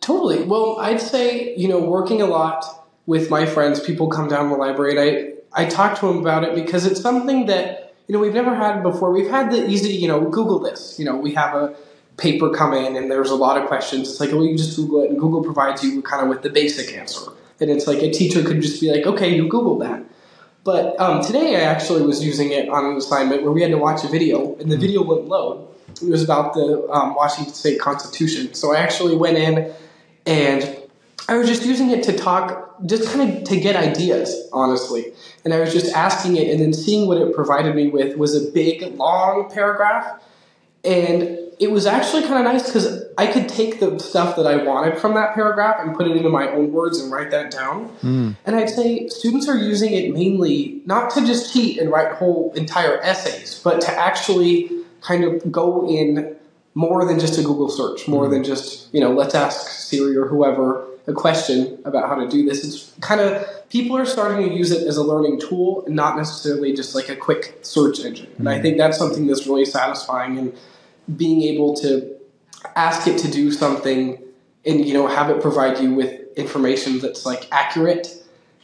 Totally. 0.01 0.43
Well, 0.43 0.77
I'd 0.79 1.01
say, 1.01 1.55
you 1.55 1.67
know, 1.67 1.79
working 1.79 2.21
a 2.21 2.25
lot 2.25 2.65
with 3.05 3.29
my 3.29 3.45
friends, 3.45 3.79
people 3.79 4.09
come 4.09 4.27
down 4.27 4.49
to 4.49 4.49
the 4.49 4.55
library 4.55 4.91
and 4.91 5.39
I, 5.55 5.63
I 5.63 5.65
talk 5.65 5.99
to 6.01 6.07
them 6.07 6.19
about 6.19 6.43
it 6.43 6.53
because 6.53 6.85
it's 6.85 7.01
something 7.01 7.47
that 7.47 7.89
you 8.09 8.13
know, 8.13 8.19
we've 8.19 8.33
never 8.33 8.55
had 8.55 8.81
before. 8.81 9.11
We've 9.11 9.29
had 9.29 9.51
the 9.51 9.69
easy, 9.69 9.93
you 9.93 10.07
know, 10.07 10.19
Google 10.29 10.57
this. 10.57 10.97
You 10.97 11.05
know, 11.05 11.15
we 11.15 11.35
have 11.35 11.53
a 11.53 11.75
paper 12.19 12.49
come 12.49 12.73
in 12.73 12.95
and 12.95 13.09
there's 13.09 13.29
a 13.29 13.35
lot 13.35 13.61
of 13.61 13.67
questions. 13.67 14.09
It's 14.09 14.19
like, 14.19 14.31
well, 14.31 14.45
you 14.45 14.57
just 14.57 14.75
Google 14.75 15.03
it, 15.03 15.09
and 15.09 15.19
Google 15.19 15.43
provides 15.43 15.83
you 15.83 16.01
kind 16.01 16.23
of 16.23 16.29
with 16.29 16.41
the 16.41 16.49
basic 16.49 16.95
answer. 16.95 17.31
And 17.59 17.69
it's 17.69 17.87
like 17.87 17.99
a 17.99 18.11
teacher 18.11 18.43
could 18.43 18.61
just 18.61 18.79
be 18.81 18.91
like, 18.91 19.05
okay, 19.05 19.35
you 19.35 19.47
Google 19.47 19.77
that. 19.79 20.03
But 20.63 20.99
um, 20.99 21.21
today 21.21 21.55
I 21.55 21.61
actually 21.61 22.03
was 22.03 22.23
using 22.23 22.51
it 22.51 22.69
on 22.69 22.85
an 22.85 22.97
assignment 22.97 23.43
where 23.43 23.51
we 23.51 23.61
had 23.61 23.71
to 23.71 23.77
watch 23.77 24.03
a 24.03 24.07
video, 24.07 24.55
and 24.57 24.71
the 24.71 24.75
hmm. 24.75 24.81
video 24.81 25.03
wouldn't 25.03 25.27
load. 25.27 25.67
It 26.01 26.09
was 26.09 26.23
about 26.23 26.53
the 26.53 26.87
um, 26.91 27.15
Washington 27.15 27.53
State 27.53 27.79
Constitution. 27.79 28.53
So 28.53 28.73
I 28.73 28.77
actually 28.79 29.17
went 29.17 29.37
in 29.37 29.73
and 30.25 30.79
I 31.27 31.37
was 31.37 31.47
just 31.47 31.65
using 31.65 31.91
it 31.91 32.03
to 32.03 32.17
talk, 32.17 32.75
just 32.85 33.11
kind 33.11 33.37
of 33.37 33.43
to 33.45 33.59
get 33.59 33.75
ideas, 33.75 34.49
honestly. 34.53 35.13
And 35.43 35.53
I 35.53 35.59
was 35.59 35.73
just 35.73 35.93
asking 35.95 36.37
it, 36.37 36.49
and 36.49 36.59
then 36.59 36.73
seeing 36.73 37.07
what 37.07 37.17
it 37.19 37.33
provided 37.35 37.75
me 37.75 37.87
with 37.87 38.17
was 38.17 38.35
a 38.35 38.51
big, 38.51 38.81
long 38.95 39.49
paragraph. 39.51 40.23
And 40.83 41.37
it 41.59 41.69
was 41.69 41.85
actually 41.85 42.21
kind 42.23 42.35
of 42.35 42.51
nice 42.51 42.65
because 42.65 43.03
I 43.17 43.27
could 43.27 43.49
take 43.49 43.81
the 43.81 43.99
stuff 43.99 44.37
that 44.37 44.47
I 44.47 44.63
wanted 44.63 44.97
from 44.97 45.13
that 45.15 45.35
paragraph 45.35 45.75
and 45.79 45.93
put 45.93 46.07
it 46.07 46.15
into 46.15 46.29
my 46.29 46.49
own 46.49 46.71
words 46.71 46.99
and 46.99 47.11
write 47.11 47.31
that 47.31 47.51
down. 47.51 47.89
Mm. 48.01 48.37
And 48.45 48.55
I'd 48.55 48.69
say 48.69 49.09
students 49.09 49.49
are 49.49 49.57
using 49.57 49.93
it 49.93 50.13
mainly 50.13 50.81
not 50.85 51.11
to 51.11 51.25
just 51.25 51.53
cheat 51.53 51.77
and 51.77 51.91
write 51.91 52.13
whole 52.13 52.53
entire 52.53 53.01
essays, 53.01 53.59
but 53.61 53.81
to 53.81 53.91
actually 53.91 54.71
kind 55.01 55.25
of 55.25 55.51
go 55.51 55.87
in 55.89 56.37
more 56.75 57.05
than 57.05 57.19
just 57.19 57.37
a 57.37 57.43
Google 57.43 57.69
search, 57.69 58.07
more 58.07 58.27
mm. 58.27 58.31
than 58.31 58.45
just, 58.45 58.93
you 58.93 59.01
know, 59.01 59.11
let's 59.11 59.35
ask 59.35 59.67
Siri 59.67 60.15
or 60.15 60.27
whoever 60.27 60.85
a 61.07 61.13
question 61.13 61.77
about 61.83 62.07
how 62.07 62.15
to 62.15 62.29
do 62.29 62.45
this. 62.45 62.63
It's 62.63 62.95
kind 63.01 63.19
of 63.19 63.45
people 63.69 63.97
are 63.97 64.05
starting 64.05 64.47
to 64.47 64.55
use 64.55 64.71
it 64.71 64.87
as 64.87 64.95
a 64.95 65.03
learning 65.03 65.41
tool 65.41 65.83
and 65.85 65.93
not 65.93 66.15
necessarily 66.15 66.71
just 66.71 66.95
like 66.95 67.09
a 67.09 67.17
quick 67.17 67.59
search 67.63 67.99
engine. 67.99 68.31
And 68.37 68.47
I 68.47 68.53
mm-hmm. 68.53 68.61
think 68.61 68.77
that's 68.77 68.97
something 68.97 69.27
that's 69.27 69.45
really 69.45 69.65
satisfying 69.65 70.37
and 70.37 70.57
being 71.15 71.41
able 71.43 71.75
to 71.77 72.15
ask 72.75 73.07
it 73.07 73.17
to 73.19 73.31
do 73.31 73.51
something 73.51 74.21
and 74.65 74.85
you 74.85 74.93
know 74.93 75.07
have 75.07 75.29
it 75.29 75.41
provide 75.41 75.79
you 75.79 75.93
with 75.93 76.37
information 76.37 76.99
that's 76.99 77.25
like 77.25 77.47
accurate. 77.51 78.15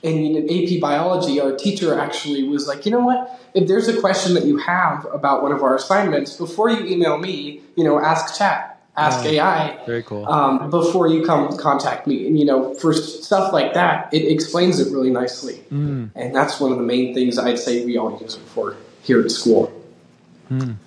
And 0.04 0.20
in 0.20 0.44
AP 0.44 0.80
biology, 0.80 1.42
our 1.42 1.56
teacher 1.56 1.98
actually 2.00 2.44
was 2.44 2.68
like, 2.68 2.86
you 2.86 2.92
know 2.92 3.00
what? 3.00 3.42
If 3.56 3.68
there's 3.68 3.88
a 3.88 4.00
question 4.00 4.36
that 4.36 4.46
you 4.46 4.58
have 4.58 5.08
about 5.12 5.42
one 5.42 5.52
of 5.52 5.64
our 5.64 5.76
assignments, 5.76 6.36
before 6.38 6.70
you 6.70 6.86
email 6.86 7.18
me, 7.18 7.62
you 7.76 7.84
know, 7.84 8.00
ask 8.00 8.38
chat 8.38 8.76
Ask 8.98 9.26
AI. 9.26 9.78
Very 9.86 10.04
cool. 10.04 10.26
Um, 10.28 10.70
before 10.70 11.08
you 11.08 11.26
come 11.26 11.58
contact 11.58 12.08
me, 12.08 12.28
and 12.28 12.40
you 12.40 12.46
know, 12.46 12.74
for 12.76 12.94
stuff 12.94 13.52
like 13.52 13.74
that, 13.74 14.14
it 14.14 14.32
explains 14.32 14.80
it 14.80 14.92
really 14.92 15.10
nicely, 15.10 15.62
mm. 15.70 16.10
and 16.16 16.34
that's 16.34 16.62
one 16.62 16.72
of 16.72 16.78
the 16.78 16.84
main 16.84 17.14
things 17.14 17.38
I'd 17.38 17.60
say 17.60 17.84
we 17.84 17.98
all 17.98 18.18
use 18.22 18.36
it 18.36 18.42
for 18.42 18.78
here 19.04 19.20
at 19.20 19.32
school. 19.32 19.70
Mm. 20.50 20.78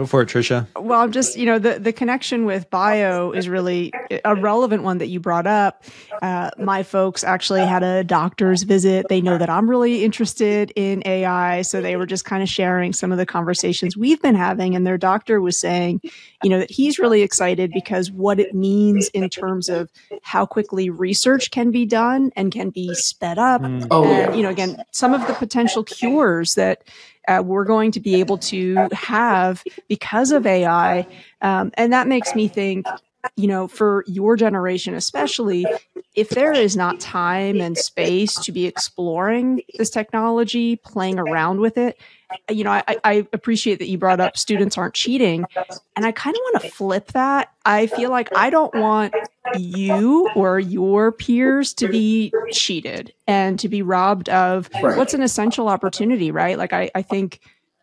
Go 0.00 0.06
for 0.06 0.22
it, 0.22 0.30
Trisha. 0.30 0.66
Well, 0.80 0.98
I'm 0.98 1.12
just, 1.12 1.36
you 1.36 1.44
know, 1.44 1.58
the, 1.58 1.78
the 1.78 1.92
connection 1.92 2.46
with 2.46 2.70
bio 2.70 3.32
is 3.32 3.50
really 3.50 3.92
a 4.24 4.34
relevant 4.34 4.82
one 4.82 4.96
that 4.96 5.08
you 5.08 5.20
brought 5.20 5.46
up. 5.46 5.84
Uh, 6.22 6.50
my 6.58 6.82
folks 6.84 7.22
actually 7.22 7.66
had 7.66 7.82
a 7.82 8.02
doctor's 8.02 8.62
visit. 8.62 9.04
They 9.10 9.20
know 9.20 9.36
that 9.36 9.50
I'm 9.50 9.68
really 9.68 10.02
interested 10.02 10.72
in 10.74 11.02
AI. 11.04 11.60
So 11.60 11.82
they 11.82 11.96
were 11.96 12.06
just 12.06 12.24
kind 12.24 12.42
of 12.42 12.48
sharing 12.48 12.94
some 12.94 13.12
of 13.12 13.18
the 13.18 13.26
conversations 13.26 13.94
we've 13.94 14.22
been 14.22 14.36
having. 14.36 14.74
And 14.74 14.86
their 14.86 14.96
doctor 14.96 15.38
was 15.38 15.60
saying, 15.60 16.00
you 16.42 16.48
know, 16.48 16.60
that 16.60 16.70
he's 16.70 16.98
really 16.98 17.20
excited 17.20 17.70
because 17.70 18.10
what 18.10 18.40
it 18.40 18.54
means 18.54 19.10
in 19.10 19.28
terms 19.28 19.68
of 19.68 19.90
how 20.22 20.46
quickly 20.46 20.88
research 20.88 21.50
can 21.50 21.70
be 21.70 21.84
done 21.84 22.32
and 22.36 22.50
can 22.50 22.70
be 22.70 22.94
sped 22.94 23.38
up. 23.38 23.60
Mm. 23.60 23.86
Oh, 23.90 24.04
and, 24.04 24.10
yeah. 24.10 24.34
you 24.34 24.42
know, 24.42 24.48
again, 24.48 24.82
some 24.92 25.12
of 25.12 25.26
the 25.26 25.34
potential 25.34 25.84
cures 25.84 26.54
that 26.54 26.84
uh, 27.30 27.42
we're 27.42 27.64
going 27.64 27.92
to 27.92 28.00
be 28.00 28.16
able 28.16 28.38
to 28.38 28.88
have 28.92 29.62
because 29.88 30.32
of 30.32 30.46
AI. 30.46 31.06
Um, 31.40 31.70
and 31.74 31.92
that 31.92 32.08
makes 32.08 32.34
me 32.34 32.48
think, 32.48 32.86
you 33.36 33.46
know, 33.46 33.68
for 33.68 34.04
your 34.08 34.34
generation, 34.34 34.94
especially, 34.94 35.64
if 36.16 36.30
there 36.30 36.52
is 36.52 36.76
not 36.76 36.98
time 36.98 37.60
and 37.60 37.78
space 37.78 38.34
to 38.40 38.50
be 38.50 38.66
exploring 38.66 39.62
this 39.78 39.90
technology, 39.90 40.76
playing 40.76 41.18
around 41.18 41.60
with 41.60 41.78
it, 41.78 41.96
you 42.48 42.64
know, 42.64 42.70
I, 42.70 42.96
I, 43.04 43.26
appreciate 43.32 43.78
that 43.78 43.88
you 43.88 43.98
brought 43.98 44.20
up 44.20 44.36
students 44.36 44.78
aren't 44.78 44.94
cheating. 44.94 45.44
And 45.96 46.06
I 46.06 46.12
kind 46.12 46.36
of 46.36 46.40
want 46.40 46.62
to 46.62 46.70
flip 46.70 47.12
that. 47.12 47.52
I 47.64 47.86
feel 47.86 48.10
like 48.10 48.28
I 48.36 48.50
don't 48.50 48.74
want 48.74 49.14
you 49.56 50.28
or 50.34 50.58
your 50.58 51.12
peers 51.12 51.74
to 51.74 51.88
be 51.88 52.32
cheated 52.52 53.12
and 53.26 53.58
to 53.58 53.68
be 53.68 53.82
robbed 53.82 54.28
of 54.28 54.70
right. 54.82 54.96
what's 54.96 55.14
an 55.14 55.22
essential 55.22 55.68
opportunity, 55.68 56.30
right? 56.30 56.56
Like, 56.56 56.72
I, 56.72 56.90
I 56.94 57.02
think 57.02 57.40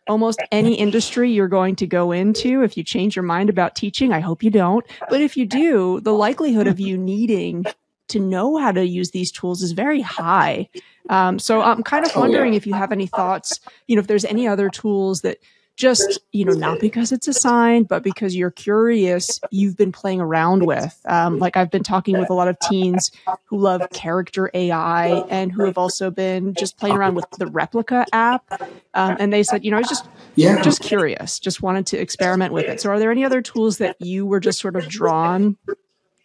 almost 0.08 0.42
any 0.50 0.74
industry 0.74 1.30
you're 1.30 1.48
going 1.48 1.76
to 1.76 1.86
go 1.86 2.12
into, 2.12 2.62
if 2.62 2.76
you 2.76 2.82
change 2.82 3.14
your 3.14 3.22
mind 3.22 3.50
about 3.50 3.76
teaching, 3.76 4.12
I 4.12 4.20
hope 4.20 4.42
you 4.42 4.50
don't. 4.50 4.84
But 5.08 5.20
if 5.20 5.36
you 5.36 5.46
do, 5.46 6.00
the 6.00 6.14
likelihood 6.14 6.66
of 6.66 6.80
you 6.80 6.96
needing 6.96 7.66
to 8.08 8.20
know 8.20 8.56
how 8.56 8.72
to 8.72 8.86
use 8.86 9.10
these 9.10 9.30
tools 9.30 9.62
is 9.62 9.72
very 9.72 10.00
high. 10.00 10.68
Um, 11.08 11.38
so 11.38 11.62
I'm 11.62 11.82
kind 11.82 12.04
of 12.04 12.14
wondering 12.14 12.50
oh, 12.50 12.52
yeah. 12.52 12.56
if 12.56 12.66
you 12.66 12.74
have 12.74 12.92
any 12.92 13.06
thoughts, 13.06 13.60
you 13.86 13.96
know, 13.96 14.00
if 14.00 14.06
there's 14.06 14.24
any 14.24 14.46
other 14.46 14.68
tools 14.68 15.22
that 15.22 15.38
just, 15.78 16.18
you 16.32 16.44
know, 16.44 16.52
not 16.52 16.80
because 16.80 17.12
it's 17.12 17.28
assigned, 17.28 17.86
but 17.86 18.02
because 18.02 18.34
you're 18.34 18.50
curious, 18.50 19.40
you've 19.52 19.76
been 19.76 19.92
playing 19.92 20.20
around 20.20 20.66
with. 20.66 21.00
Um, 21.04 21.38
like 21.38 21.56
I've 21.56 21.70
been 21.70 21.84
talking 21.84 22.18
with 22.18 22.30
a 22.30 22.34
lot 22.34 22.48
of 22.48 22.58
teens 22.68 23.12
who 23.44 23.58
love 23.58 23.88
character 23.92 24.50
AI 24.54 25.24
and 25.30 25.52
who 25.52 25.64
have 25.64 25.78
also 25.78 26.10
been 26.10 26.52
just 26.54 26.78
playing 26.78 26.96
around 26.96 27.14
with 27.14 27.26
the 27.38 27.44
Replika 27.44 28.06
app. 28.12 28.60
Um, 28.94 29.16
and 29.20 29.32
they 29.32 29.44
said, 29.44 29.64
you 29.64 29.70
know, 29.70 29.76
I 29.76 29.80
was 29.80 29.88
just, 29.88 30.08
yeah. 30.34 30.60
just 30.62 30.82
curious, 30.82 31.38
just 31.38 31.62
wanted 31.62 31.86
to 31.86 31.98
experiment 31.98 32.52
with 32.52 32.64
it. 32.64 32.80
So 32.80 32.90
are 32.90 32.98
there 32.98 33.12
any 33.12 33.24
other 33.24 33.40
tools 33.40 33.78
that 33.78 34.00
you 34.00 34.26
were 34.26 34.40
just 34.40 34.58
sort 34.58 34.74
of 34.74 34.88
drawn 34.88 35.56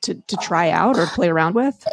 to, 0.03 0.15
to 0.15 0.37
try 0.37 0.69
out 0.69 0.97
or 0.97 1.07
play 1.07 1.29
around 1.29 1.55
with? 1.55 1.85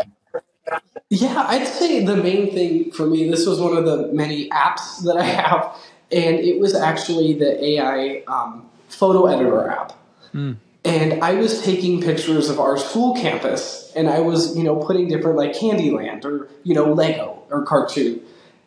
Yeah, 1.09 1.45
I'd 1.49 1.67
say 1.67 2.05
the 2.05 2.17
main 2.17 2.53
thing 2.53 2.93
for 2.93 3.05
me, 3.05 3.29
this 3.29 3.45
was 3.45 3.61
one 3.61 3.77
of 3.77 3.85
the 3.85 4.13
many 4.13 4.49
apps 4.51 5.03
that 5.03 5.17
I 5.17 5.25
have, 5.25 5.77
and 6.13 6.37
it 6.39 6.61
was 6.61 6.75
actually 6.75 7.35
the 7.35 7.63
AI 7.65 8.23
um, 8.29 8.71
photo 8.89 9.27
editor 9.27 9.69
app. 9.69 9.93
Mm. 10.33 10.57
And 10.85 11.23
I 11.23 11.35
was 11.35 11.63
taking 11.63 12.01
pictures 12.01 12.49
of 12.49 12.61
our 12.61 12.79
school 12.79 13.15
campus, 13.15 13.93
and 13.97 14.09
I 14.09 14.21
was, 14.21 14.57
you 14.57 14.63
know, 14.63 14.77
putting 14.77 15.09
different 15.09 15.37
like 15.37 15.53
Candyland 15.53 16.25
or 16.25 16.49
you 16.63 16.75
know 16.75 16.93
Lego 16.93 17.43
or 17.51 17.65
cartoon, 17.65 18.21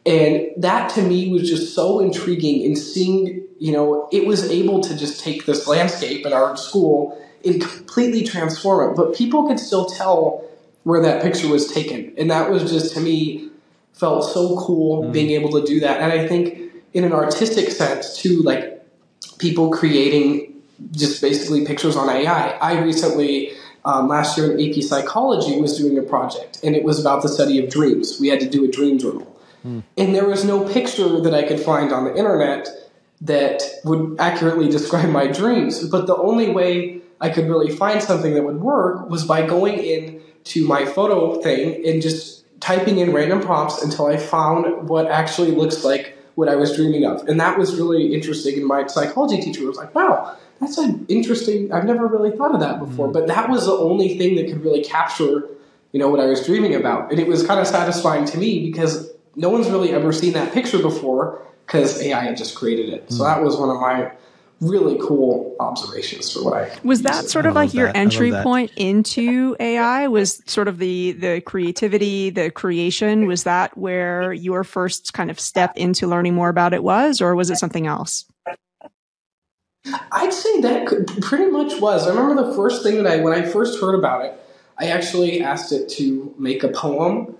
and 0.05 0.47
that 0.57 0.89
to 0.95 1.01
me 1.01 1.31
was 1.31 1.47
just 1.47 1.73
so 1.73 2.01
intriguing 2.01 2.61
in 2.61 2.75
seeing, 2.75 3.47
you 3.57 3.71
know, 3.71 4.09
it 4.11 4.27
was 4.27 4.49
able 4.51 4.81
to 4.81 4.97
just 4.97 5.23
take 5.23 5.45
this 5.45 5.65
landscape 5.65 6.25
in 6.25 6.33
our 6.33 6.57
school 6.57 7.17
and 7.45 7.61
completely 7.61 8.23
transform 8.23 8.91
it. 8.91 8.95
But 8.95 9.15
people 9.15 9.47
could 9.47 9.59
still 9.59 9.85
tell 9.85 10.45
where 10.83 11.01
that 11.01 11.21
picture 11.21 11.47
was 11.47 11.71
taken. 11.71 12.13
And 12.17 12.29
that 12.31 12.49
was 12.49 12.69
just 12.69 12.93
to 12.95 12.99
me 12.99 13.49
felt 13.93 14.25
so 14.25 14.57
cool 14.57 15.03
mm. 15.03 15.13
being 15.13 15.31
able 15.31 15.51
to 15.51 15.65
do 15.65 15.79
that. 15.81 16.01
And 16.01 16.11
I 16.11 16.27
think 16.27 16.71
in 16.93 17.03
an 17.03 17.13
artistic 17.13 17.69
sense 17.69 18.17
too, 18.17 18.41
like 18.41 18.83
people 19.37 19.71
creating 19.71 20.61
just 20.91 21.21
basically 21.21 21.65
pictures 21.65 21.95
on 21.95 22.09
AI. 22.09 22.49
I 22.49 22.79
recently 22.81 23.51
um, 23.85 24.07
last 24.07 24.37
year 24.37 24.51
in 24.51 24.69
AP 24.69 24.81
Psychology 24.81 25.59
was 25.59 25.77
doing 25.77 25.97
a 25.97 26.01
project, 26.01 26.59
and 26.63 26.75
it 26.75 26.83
was 26.83 26.99
about 26.99 27.21
the 27.21 27.29
study 27.29 27.61
of 27.63 27.69
dreams. 27.69 28.17
We 28.19 28.29
had 28.29 28.39
to 28.39 28.49
do 28.49 28.63
a 28.63 28.67
dream 28.67 28.97
journal. 28.97 29.29
Mm. 29.65 29.83
And 29.97 30.15
there 30.15 30.25
was 30.25 30.43
no 30.45 30.67
picture 30.67 31.19
that 31.21 31.33
I 31.33 31.43
could 31.43 31.59
find 31.59 31.91
on 31.91 32.05
the 32.05 32.15
internet 32.15 32.69
that 33.21 33.61
would 33.83 34.17
accurately 34.19 34.69
describe 34.77 35.09
my 35.09 35.27
dreams. 35.27 35.87
But 35.87 36.07
the 36.07 36.15
only 36.15 36.49
way 36.49 37.01
I 37.23 37.29
could 37.29 37.47
really 37.47 37.73
find 37.73 38.03
something 38.03 38.33
that 38.33 38.43
would 38.43 38.59
work 38.59 39.09
was 39.09 39.23
by 39.23 39.47
going 39.47 39.79
in 39.79 40.21
to 40.43 40.67
my 40.67 40.85
photo 40.85 41.41
thing 41.41 41.83
and 41.87 42.01
just 42.01 42.43
typing 42.59 42.99
in 42.99 43.13
random 43.13 43.39
prompts 43.39 43.81
until 43.81 44.07
I 44.07 44.17
found 44.17 44.89
what 44.89 45.07
actually 45.09 45.51
looks 45.51 45.85
like 45.85 46.17
what 46.35 46.49
I 46.49 46.55
was 46.55 46.75
dreaming 46.75 47.05
of. 47.05 47.25
And 47.29 47.39
that 47.39 47.57
was 47.57 47.75
really 47.77 48.13
interesting. 48.13 48.57
And 48.57 48.65
my 48.65 48.87
psychology 48.87 49.41
teacher 49.41 49.65
was 49.65 49.77
like, 49.77 49.95
wow, 49.95 50.35
that's 50.59 50.77
an 50.77 51.05
interesting, 51.07 51.71
I've 51.71 51.85
never 51.85 52.07
really 52.07 52.31
thought 52.31 52.53
of 52.53 52.59
that 52.59 52.79
before. 52.79 53.07
Mm. 53.07 53.13
But 53.13 53.27
that 53.27 53.49
was 53.49 53.67
the 53.67 53.71
only 53.71 54.17
thing 54.17 54.35
that 54.35 54.47
could 54.47 54.61
really 54.61 54.83
capture, 54.83 55.47
you 55.93 55.99
know, 55.99 56.09
what 56.09 56.19
I 56.19 56.25
was 56.25 56.45
dreaming 56.45 56.75
about. 56.75 57.09
And 57.09 57.19
it 57.21 57.27
was 57.27 57.45
kind 57.45 57.61
of 57.61 57.67
satisfying 57.67 58.25
to 58.25 58.37
me 58.37 58.69
because 58.69 59.11
no 59.37 59.49
one's 59.49 59.69
really 59.69 59.91
ever 59.91 60.11
seen 60.11 60.33
that 60.33 60.51
picture 60.51 60.81
before 60.81 61.41
because 61.65 62.01
AI 62.01 62.19
had 62.25 62.35
just 62.35 62.55
created 62.55 62.89
it. 62.89 63.09
So 63.11 63.17
hmm. 63.17 63.23
that 63.23 63.41
was 63.41 63.55
one 63.55 63.69
of 63.69 63.79
my 63.79 64.11
really 64.63 64.97
cool 65.01 65.55
observations 65.59 66.31
for 66.31 66.43
what 66.43 66.53
I 66.53 66.77
was 66.83 67.01
that 67.03 67.25
sort 67.29 67.45
of 67.45 67.55
like 67.55 67.73
your 67.73 67.87
that. 67.87 67.95
entry 67.95 68.31
point 68.31 68.71
into 68.75 69.55
AI 69.59 70.07
was 70.07 70.41
sort 70.45 70.67
of 70.67 70.79
the 70.79 71.13
the 71.13 71.41
creativity 71.41 72.29
the 72.29 72.51
creation 72.51 73.27
was 73.27 73.43
that 73.43 73.77
where 73.77 74.33
your 74.33 74.63
first 74.63 75.13
kind 75.13 75.29
of 75.29 75.39
step 75.39 75.77
into 75.77 76.07
learning 76.07 76.35
more 76.35 76.49
about 76.49 76.73
it 76.73 76.83
was 76.83 77.21
or 77.21 77.35
was 77.35 77.49
it 77.49 77.57
something 77.57 77.87
else? 77.87 78.25
I'd 80.11 80.31
say 80.31 80.61
that 80.61 81.19
pretty 81.21 81.51
much 81.51 81.81
was. 81.81 82.07
I 82.07 82.11
remember 82.11 82.47
the 82.47 82.55
first 82.55 82.83
thing 82.83 83.03
that 83.03 83.07
I 83.07 83.17
when 83.17 83.33
I 83.33 83.43
first 83.43 83.81
heard 83.81 83.95
about 83.95 84.25
it 84.25 84.39
I 84.77 84.87
actually 84.87 85.41
asked 85.41 85.71
it 85.71 85.89
to 85.89 86.33
make 86.37 86.63
a 86.63 86.67
poem 86.67 87.37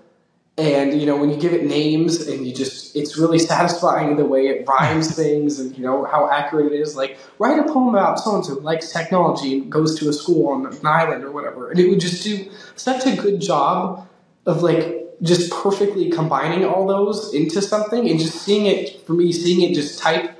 and 0.56 1.00
you 1.00 1.06
know 1.06 1.16
when 1.16 1.30
you 1.30 1.36
give 1.36 1.52
it 1.52 1.64
names 1.64 2.28
and 2.28 2.46
you 2.46 2.54
just 2.54 2.94
it's 2.94 3.18
really 3.18 3.40
satisfying 3.40 4.16
the 4.16 4.24
way 4.24 4.46
it 4.46 4.66
rhymes 4.68 5.14
things 5.16 5.58
and 5.58 5.76
you 5.76 5.82
know 5.82 6.04
how 6.04 6.30
accurate 6.30 6.72
it 6.72 6.80
is. 6.80 6.96
Like 6.96 7.18
write 7.38 7.58
a 7.58 7.64
poem 7.64 7.94
about 7.94 8.20
someone 8.20 8.44
who 8.44 8.60
likes 8.60 8.92
technology 8.92 9.58
and 9.58 9.72
goes 9.72 9.98
to 9.98 10.08
a 10.08 10.12
school 10.12 10.48
on 10.48 10.66
an 10.66 10.86
island 10.86 11.24
or 11.24 11.32
whatever. 11.32 11.70
And 11.70 11.80
it 11.80 11.88
would 11.88 12.00
just 12.00 12.22
do 12.22 12.50
such 12.76 13.06
a 13.06 13.16
good 13.16 13.40
job 13.40 14.08
of 14.46 14.62
like 14.62 15.00
just 15.22 15.50
perfectly 15.50 16.10
combining 16.10 16.64
all 16.64 16.86
those 16.86 17.34
into 17.34 17.60
something. 17.60 18.08
And 18.08 18.18
just 18.18 18.42
seeing 18.42 18.66
it 18.66 19.04
for 19.06 19.14
me 19.14 19.32
seeing 19.32 19.68
it 19.68 19.74
just 19.74 19.98
type 19.98 20.38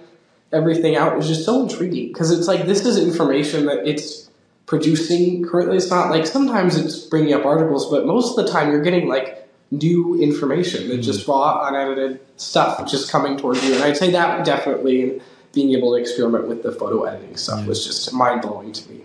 everything 0.53 0.95
out 0.95 1.19
is 1.19 1.27
just 1.27 1.45
so 1.45 1.63
intriguing. 1.63 2.09
Because 2.09 2.31
it's 2.31 2.47
like 2.47 2.67
this 2.67 2.87
is 2.87 2.99
information 2.99 3.67
that 3.67 3.89
it's 3.89 4.31
producing 4.67 5.45
currently. 5.45 5.77
It's 5.77 5.91
not 5.91 6.11
like 6.11 6.25
sometimes 6.25 6.77
it's 6.77 7.01
bringing 7.01 7.35
up 7.35 7.45
articles 7.45 7.91
but 7.91 8.07
most 8.07 8.39
of 8.39 8.47
the 8.47 8.53
time 8.53 8.71
you're 8.71 8.83
getting 8.83 9.09
like 9.09 9.44
new 9.71 10.21
information 10.21 10.89
than 10.89 11.03
just 11.03 11.23
mm-hmm. 11.23 11.33
raw, 11.33 11.67
unedited 11.69 12.21
stuff 12.37 12.89
just 12.89 13.11
coming 13.11 13.37
towards 13.37 13.65
you. 13.65 13.75
And 13.75 13.83
I'd 13.83 13.97
say 13.97 14.11
that 14.11 14.45
definitely 14.45 15.21
being 15.53 15.73
able 15.73 15.93
to 15.93 16.01
experiment 16.01 16.49
with 16.49 16.63
the 16.63 16.73
photo 16.73 17.05
editing 17.05 17.37
stuff 17.37 17.61
yeah. 17.61 17.67
was 17.67 17.85
just 17.85 18.13
mind 18.13 18.43
blowing 18.43 18.73
to 18.73 18.91
me. 18.91 19.03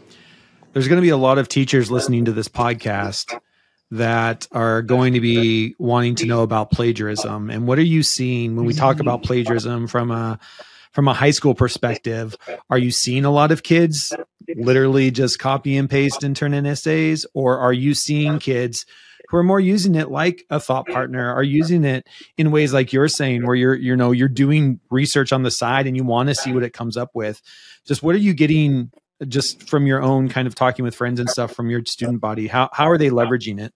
There's 0.73 0.87
going 0.87 0.97
to 0.97 1.01
be 1.01 1.09
a 1.09 1.17
lot 1.17 1.37
of 1.37 1.47
teachers 1.47 1.89
listening 1.89 2.25
to 2.25 2.31
this 2.31 2.47
podcast 2.47 3.39
that 3.91 4.47
are 4.51 4.81
going 4.81 5.13
to 5.13 5.19
be 5.19 5.75
wanting 5.79 6.15
to 6.15 6.25
know 6.25 6.43
about 6.43 6.71
plagiarism. 6.71 7.49
And 7.49 7.67
what 7.67 7.79
are 7.79 7.83
you 7.83 8.03
seeing 8.03 8.55
when 8.55 8.65
we 8.65 8.73
talk 8.73 8.99
about 8.99 9.23
plagiarism 9.23 9.87
from 9.87 10.11
a 10.11 10.39
from 10.91 11.07
a 11.07 11.13
high 11.13 11.31
school 11.31 11.55
perspective? 11.55 12.35
Are 12.69 12.77
you 12.77 12.91
seeing 12.91 13.25
a 13.25 13.31
lot 13.31 13.51
of 13.51 13.63
kids 13.63 14.13
literally 14.55 15.11
just 15.11 15.39
copy 15.39 15.75
and 15.77 15.89
paste 15.89 16.23
and 16.23 16.35
turn 16.35 16.53
in 16.53 16.65
essays, 16.65 17.25
or 17.33 17.57
are 17.57 17.73
you 17.73 17.93
seeing 17.93 18.39
kids 18.39 18.85
who 19.29 19.37
are 19.37 19.43
more 19.43 19.59
using 19.59 19.95
it 19.95 20.09
like 20.09 20.45
a 20.49 20.59
thought 20.59 20.87
partner 20.87 21.33
are 21.33 21.43
using 21.43 21.85
it 21.85 22.07
in 22.37 22.51
ways 22.51 22.73
like 22.73 22.91
you're 22.91 23.07
saying 23.07 23.45
where 23.45 23.55
you're 23.55 23.75
you 23.75 23.95
know 23.95 24.11
you're 24.11 24.27
doing 24.27 24.79
research 24.89 25.31
on 25.31 25.43
the 25.43 25.51
side 25.51 25.87
and 25.87 25.95
you 25.95 26.03
want 26.03 26.29
to 26.29 26.35
see 26.35 26.51
what 26.51 26.63
it 26.63 26.73
comes 26.73 26.97
up 26.97 27.11
with. 27.13 27.41
Just 27.85 28.01
what 28.03 28.15
are 28.15 28.19
you 28.19 28.33
getting 28.33 28.91
just 29.27 29.69
from 29.69 29.85
your 29.85 30.01
own 30.01 30.29
kind 30.29 30.47
of 30.47 30.55
talking 30.55 30.83
with 30.83 30.95
friends 30.95 31.19
and 31.19 31.29
stuff 31.29 31.53
from 31.53 31.69
your 31.69 31.83
student 31.85 32.21
body? 32.21 32.47
How, 32.47 32.69
how 32.73 32.89
are 32.89 32.97
they 32.97 33.09
leveraging 33.09 33.59
it? 33.59 33.73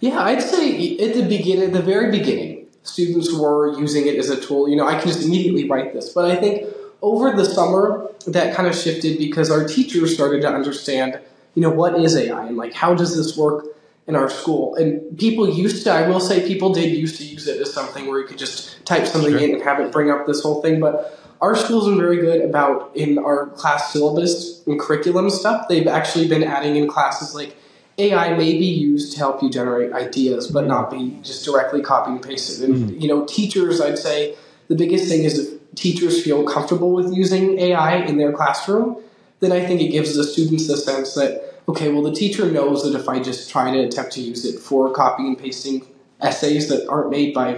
Yeah 0.00 0.20
i'd 0.22 0.42
say 0.42 0.98
at 0.98 1.14
the 1.14 1.22
beginning 1.22 1.64
at 1.64 1.72
the 1.72 1.82
very 1.82 2.10
beginning 2.10 2.66
students 2.82 3.32
were 3.32 3.78
using 3.78 4.06
it 4.06 4.16
as 4.16 4.30
a 4.30 4.40
tool. 4.40 4.68
You 4.68 4.76
know 4.76 4.86
i 4.86 4.98
can 4.98 5.08
just 5.08 5.24
immediately 5.24 5.68
write 5.68 5.92
this 5.92 6.12
but 6.12 6.30
i 6.30 6.36
think 6.36 6.66
over 7.00 7.32
the 7.32 7.44
summer 7.44 8.08
that 8.26 8.54
kind 8.54 8.68
of 8.68 8.76
shifted 8.76 9.18
because 9.18 9.50
our 9.50 9.66
teachers 9.66 10.14
started 10.14 10.42
to 10.42 10.48
understand 10.48 11.20
you 11.54 11.62
know 11.62 11.70
what 11.70 11.98
is 11.98 12.16
ai 12.16 12.46
and 12.46 12.56
like 12.56 12.72
how 12.72 12.94
does 12.94 13.16
this 13.16 13.36
work 13.36 13.66
in 14.06 14.16
our 14.16 14.28
school. 14.28 14.74
And 14.74 15.16
people 15.18 15.48
used 15.48 15.84
to, 15.84 15.92
I 15.92 16.08
will 16.08 16.20
say, 16.20 16.46
people 16.46 16.72
did 16.72 16.90
used 16.96 17.16
to 17.18 17.24
use 17.24 17.46
it 17.46 17.60
as 17.60 17.72
something 17.72 18.06
where 18.06 18.20
you 18.20 18.26
could 18.26 18.38
just 18.38 18.84
type 18.84 19.06
something 19.06 19.32
sure. 19.32 19.40
in 19.40 19.54
and 19.54 19.62
have 19.62 19.80
it 19.80 19.92
bring 19.92 20.10
up 20.10 20.26
this 20.26 20.42
whole 20.42 20.60
thing. 20.60 20.80
But 20.80 21.18
our 21.40 21.54
school's 21.56 21.86
been 21.88 21.98
very 21.98 22.18
good 22.18 22.40
about 22.40 22.94
in 22.96 23.18
our 23.18 23.46
class 23.48 23.92
syllabus 23.92 24.64
and 24.66 24.78
curriculum 24.78 25.30
stuff. 25.30 25.68
They've 25.68 25.86
actually 25.86 26.28
been 26.28 26.42
adding 26.44 26.76
in 26.76 26.88
classes 26.88 27.34
like 27.34 27.56
AI 27.98 28.36
may 28.36 28.58
be 28.58 28.66
used 28.66 29.12
to 29.12 29.18
help 29.18 29.42
you 29.42 29.50
generate 29.50 29.92
ideas, 29.92 30.48
but 30.50 30.66
not 30.66 30.90
be 30.90 31.18
just 31.22 31.44
directly 31.44 31.82
copy 31.82 32.12
and 32.12 32.22
pasted. 32.22 32.68
And 32.68 32.90
mm-hmm. 32.90 33.00
you 33.00 33.08
know, 33.08 33.24
teachers, 33.26 33.80
I'd 33.80 33.98
say 33.98 34.36
the 34.68 34.74
biggest 34.74 35.08
thing 35.08 35.24
is 35.24 35.38
if 35.38 35.74
teachers 35.74 36.22
feel 36.22 36.44
comfortable 36.44 36.92
with 36.92 37.14
using 37.14 37.58
AI 37.58 37.96
in 37.96 38.16
their 38.18 38.32
classroom, 38.32 39.02
then 39.40 39.52
I 39.52 39.64
think 39.66 39.80
it 39.80 39.88
gives 39.88 40.16
the 40.16 40.24
students 40.24 40.68
the 40.68 40.76
sense 40.76 41.14
that 41.14 41.41
okay, 41.68 41.90
well, 41.92 42.02
the 42.02 42.12
teacher 42.12 42.50
knows 42.50 42.82
that 42.84 42.98
if 42.98 43.08
I 43.08 43.20
just 43.20 43.50
try 43.50 43.70
to 43.70 43.80
attempt 43.80 44.12
to 44.12 44.20
use 44.20 44.44
it 44.44 44.58
for 44.58 44.92
copying 44.92 45.28
and 45.28 45.38
pasting 45.38 45.86
essays 46.20 46.68
that 46.68 46.88
aren't 46.88 47.10
made 47.10 47.34
by 47.34 47.56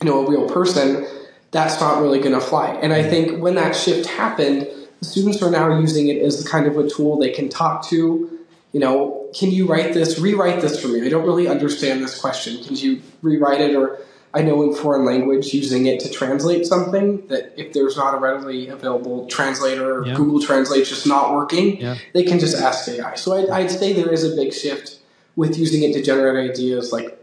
you 0.00 0.04
know 0.04 0.26
a 0.26 0.30
real 0.30 0.48
person, 0.48 1.06
that's 1.50 1.80
not 1.80 2.00
really 2.00 2.18
going 2.18 2.34
to 2.34 2.40
fly. 2.40 2.68
And 2.82 2.92
I 2.92 3.02
think 3.02 3.42
when 3.42 3.54
that 3.56 3.74
shift 3.74 4.08
happened, 4.08 4.68
the 5.00 5.04
students 5.04 5.42
are 5.42 5.50
now 5.50 5.78
using 5.78 6.08
it 6.08 6.22
as 6.22 6.42
the 6.42 6.48
kind 6.48 6.66
of 6.66 6.76
a 6.76 6.88
tool 6.88 7.18
they 7.18 7.30
can 7.30 7.48
talk 7.48 7.86
to. 7.88 8.38
You 8.72 8.80
know, 8.80 9.28
can 9.36 9.50
you 9.50 9.66
write 9.66 9.94
this, 9.94 10.18
rewrite 10.18 10.60
this 10.60 10.80
for 10.80 10.88
me? 10.88 11.04
I 11.04 11.08
don't 11.08 11.26
really 11.26 11.48
understand 11.48 12.02
this 12.02 12.18
question. 12.18 12.62
Can 12.62 12.76
you 12.76 13.02
rewrite 13.22 13.60
it 13.60 13.74
or 13.74 13.98
I 14.32 14.42
know 14.42 14.62
in 14.62 14.74
foreign 14.74 15.04
language 15.04 15.52
using 15.52 15.86
it 15.86 15.98
to 16.00 16.10
translate 16.10 16.64
something 16.64 17.26
that 17.26 17.52
if 17.56 17.72
there's 17.72 17.96
not 17.96 18.14
a 18.14 18.18
readily 18.18 18.68
available 18.68 19.26
translator, 19.26 20.04
yeah. 20.06 20.14
Google 20.14 20.40
Translate 20.40 20.86
just 20.86 21.06
not 21.06 21.34
working, 21.34 21.80
yeah. 21.80 21.96
they 22.14 22.22
can 22.22 22.38
just 22.38 22.56
ask 22.56 22.88
AI. 22.88 23.16
So 23.16 23.36
I'd, 23.36 23.50
I'd, 23.50 23.70
say 23.70 23.92
there 23.92 24.12
is 24.12 24.22
a 24.22 24.36
big 24.36 24.52
shift 24.52 25.00
with 25.34 25.58
using 25.58 25.82
it 25.82 25.92
to 25.94 26.02
generate 26.02 26.50
ideas. 26.50 26.92
Like 26.92 27.18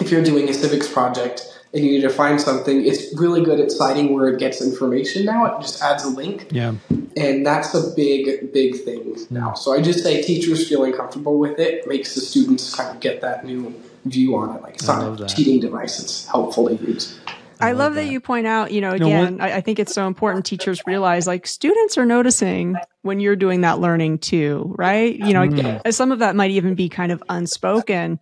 if 0.00 0.10
you're 0.10 0.24
doing 0.24 0.48
a 0.48 0.54
civics 0.54 0.92
project 0.92 1.46
and 1.72 1.84
you 1.84 1.92
need 1.92 2.02
to 2.02 2.10
find 2.10 2.40
something, 2.40 2.84
it's 2.84 3.16
really 3.16 3.44
good 3.44 3.60
at 3.60 3.70
citing 3.70 4.12
where 4.12 4.26
it 4.28 4.40
gets 4.40 4.60
information 4.60 5.26
now. 5.26 5.56
It 5.56 5.62
just 5.62 5.80
adds 5.80 6.02
a 6.02 6.08
link. 6.08 6.48
Yeah. 6.50 6.74
And 7.16 7.46
that's 7.46 7.74
a 7.74 7.94
big, 7.94 8.52
big 8.52 8.80
thing 8.80 9.14
mm. 9.14 9.30
now. 9.30 9.54
So 9.54 9.72
I 9.72 9.80
just 9.80 10.02
say 10.02 10.20
teachers 10.20 10.68
feeling 10.68 10.92
comfortable 10.92 11.38
with 11.38 11.60
it 11.60 11.86
makes 11.86 12.16
the 12.16 12.20
students 12.20 12.74
kind 12.74 12.90
of 12.92 13.00
get 13.00 13.20
that 13.20 13.44
new 13.44 13.72
view 14.04 14.36
on 14.36 14.56
it. 14.56 14.62
Like 14.62 14.74
it's 14.74 14.86
not 14.86 15.20
a 15.20 15.26
cheating 15.26 15.60
device; 15.60 16.00
it's 16.00 16.26
helpful 16.26 16.68
to 16.68 16.74
use. 16.74 17.18
I, 17.60 17.72
love 17.72 17.94
that. 17.94 18.06
that. 18.06 18.10
you 18.10 18.20
point 18.20 18.46
out, 18.46 18.72
you 18.72 18.80
know, 18.80 18.92
again, 18.92 19.36
no, 19.36 19.44
I, 19.44 19.56
I, 19.56 19.60
think 19.60 19.78
it's 19.78 19.92
so 19.92 20.06
important 20.06 20.46
teachers 20.46 20.80
realize 20.86 21.26
like 21.26 21.46
students 21.46 21.98
are 21.98 22.06
noticing 22.06 22.76
when 23.02 23.20
you're 23.20 23.36
doing 23.36 23.60
that 23.62 23.80
learning 23.80 24.18
too, 24.18 24.74
right? 24.78 25.14
You 25.14 25.34
know, 25.34 25.46
mm. 25.46 25.92
some 25.92 26.10
of 26.10 26.20
that 26.20 26.34
might 26.34 26.52
even 26.52 26.74
be 26.74 26.88
kind 26.88 27.12
of 27.12 27.22
unspoken. 27.28 28.18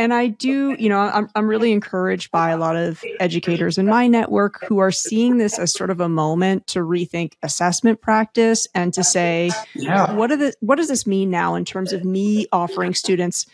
And 0.00 0.14
I 0.14 0.28
do, 0.28 0.76
you 0.78 0.88
know, 0.88 1.00
I'm, 1.00 1.28
I'm 1.34 1.48
really 1.48 1.72
encouraged 1.72 2.30
by 2.30 2.50
a 2.50 2.56
lot 2.56 2.76
of 2.76 3.02
educators 3.18 3.78
in 3.78 3.86
my 3.86 4.06
network 4.06 4.64
who 4.64 4.78
are 4.78 4.92
seeing 4.92 5.38
this 5.38 5.58
as 5.58 5.72
sort 5.72 5.90
of 5.90 6.00
a 6.00 6.08
moment 6.08 6.68
to 6.68 6.78
rethink 6.78 7.32
assessment 7.42 8.00
practice 8.00 8.68
and 8.76 8.94
to 8.94 9.02
say, 9.02 9.50
yeah. 9.74 10.12
what, 10.12 10.30
are 10.30 10.36
the, 10.36 10.54
what 10.60 10.76
does 10.76 10.86
this 10.86 11.04
mean 11.04 11.30
now 11.30 11.56
in 11.56 11.64
terms 11.64 11.92
of 11.92 12.04
me 12.04 12.46
offering 12.52 12.94
students 12.94 13.44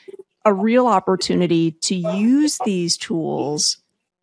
a 0.44 0.52
real 0.52 0.86
opportunity 0.86 1.72
to 1.72 1.94
use 1.94 2.58
these 2.64 2.96
tools 2.96 3.78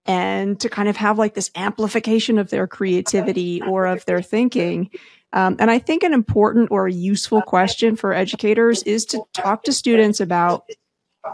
and 0.05 0.59
to 0.59 0.69
kind 0.69 0.89
of 0.89 0.97
have 0.97 1.17
like 1.17 1.33
this 1.33 1.51
amplification 1.55 2.37
of 2.37 2.49
their 2.49 2.67
creativity 2.67 3.61
or 3.61 3.85
of 3.85 4.05
their 4.05 4.21
thinking. 4.21 4.89
Um, 5.33 5.55
and 5.59 5.71
I 5.71 5.79
think 5.79 6.03
an 6.03 6.13
important 6.13 6.71
or 6.71 6.87
useful 6.87 7.41
question 7.41 7.95
for 7.95 8.13
educators 8.13 8.83
is 8.83 9.05
to 9.07 9.23
talk 9.33 9.63
to 9.63 9.73
students 9.73 10.19
about 10.19 10.69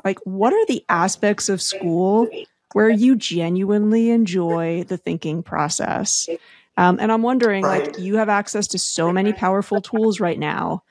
like 0.04 0.20
what 0.26 0.54
are 0.54 0.66
the 0.68 0.84
aspects 0.90 1.50
of 1.50 1.62
school 1.62 2.28
where 2.74 2.90
you 2.90 3.16
genuinely 3.16 4.10
enjoy 4.12 4.84
the 4.84 4.98
thinking 4.98 5.42
process. 5.42 6.28
Um, 6.76 7.00
and 7.00 7.12
I'm 7.12 7.24
wondering, 7.24 7.64
like, 7.64 7.98
you 7.98 8.18
have 8.18 8.30
access 8.30 8.68
to 8.68 8.78
so 8.78 9.12
many 9.12 9.34
powerful 9.34 9.82
tools 9.82 10.20
right 10.20 10.38
now. 10.38 10.84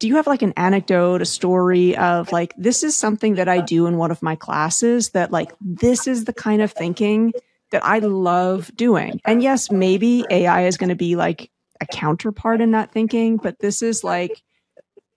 Do 0.00 0.08
you 0.08 0.16
have 0.16 0.26
like 0.26 0.40
an 0.40 0.54
anecdote, 0.56 1.20
a 1.20 1.26
story 1.26 1.94
of 1.96 2.32
like, 2.32 2.54
this 2.56 2.82
is 2.82 2.96
something 2.96 3.34
that 3.34 3.48
I 3.48 3.60
do 3.60 3.86
in 3.86 3.98
one 3.98 4.10
of 4.10 4.22
my 4.22 4.34
classes 4.34 5.10
that, 5.10 5.30
like, 5.30 5.52
this 5.60 6.06
is 6.06 6.24
the 6.24 6.32
kind 6.32 6.62
of 6.62 6.72
thinking 6.72 7.34
that 7.70 7.84
I 7.84 7.98
love 7.98 8.74
doing? 8.74 9.20
And 9.26 9.42
yes, 9.42 9.70
maybe 9.70 10.24
AI 10.30 10.62
is 10.62 10.78
going 10.78 10.88
to 10.88 10.94
be 10.96 11.16
like 11.16 11.50
a 11.82 11.86
counterpart 11.86 12.62
in 12.62 12.70
that 12.70 12.92
thinking, 12.92 13.36
but 13.36 13.58
this 13.58 13.82
is 13.82 14.02
like, 14.02 14.42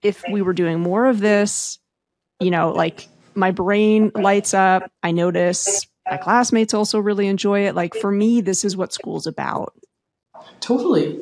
if 0.01 0.21
we 0.29 0.41
were 0.41 0.53
doing 0.53 0.81
more 0.81 1.05
of 1.05 1.21
this, 1.21 1.79
you 2.41 2.51
know, 2.51 2.73
like 2.73 3.07
my 3.35 3.51
brain 3.51 4.11
lights 4.13 4.53
up. 4.53 4.91
I 5.01 5.11
notice 5.11 5.87
my 6.09 6.17
classmates 6.17 6.73
also 6.73 6.99
really 6.99 7.27
enjoy 7.27 7.67
it. 7.67 7.73
Like 7.75 7.95
for 7.95 8.11
me, 8.11 8.41
this 8.41 8.65
is 8.65 8.75
what 8.75 8.91
school's 8.91 9.27
about. 9.27 9.73
Totally. 10.59 11.21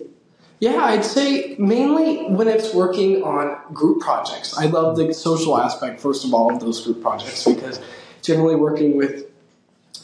Yeah, 0.62 0.78
I'd 0.86 1.04
say 1.04 1.56
mainly 1.58 2.28
when 2.28 2.48
it's 2.48 2.72
working 2.72 3.24
on 3.24 3.60
group 3.74 4.00
projects. 4.00 4.56
I 4.56 4.68
love 4.68 4.96
the 4.96 5.12
social 5.12 5.58
aspect, 5.60 6.00
first 6.00 6.24
of 6.24 6.36
all, 6.36 6.54
of 6.54 6.60
those 6.60 6.86
group 6.86 7.02
projects 7.02 7.46
because 7.46 7.82
generally 8.22 8.56
working 8.56 8.96
with 8.96 9.26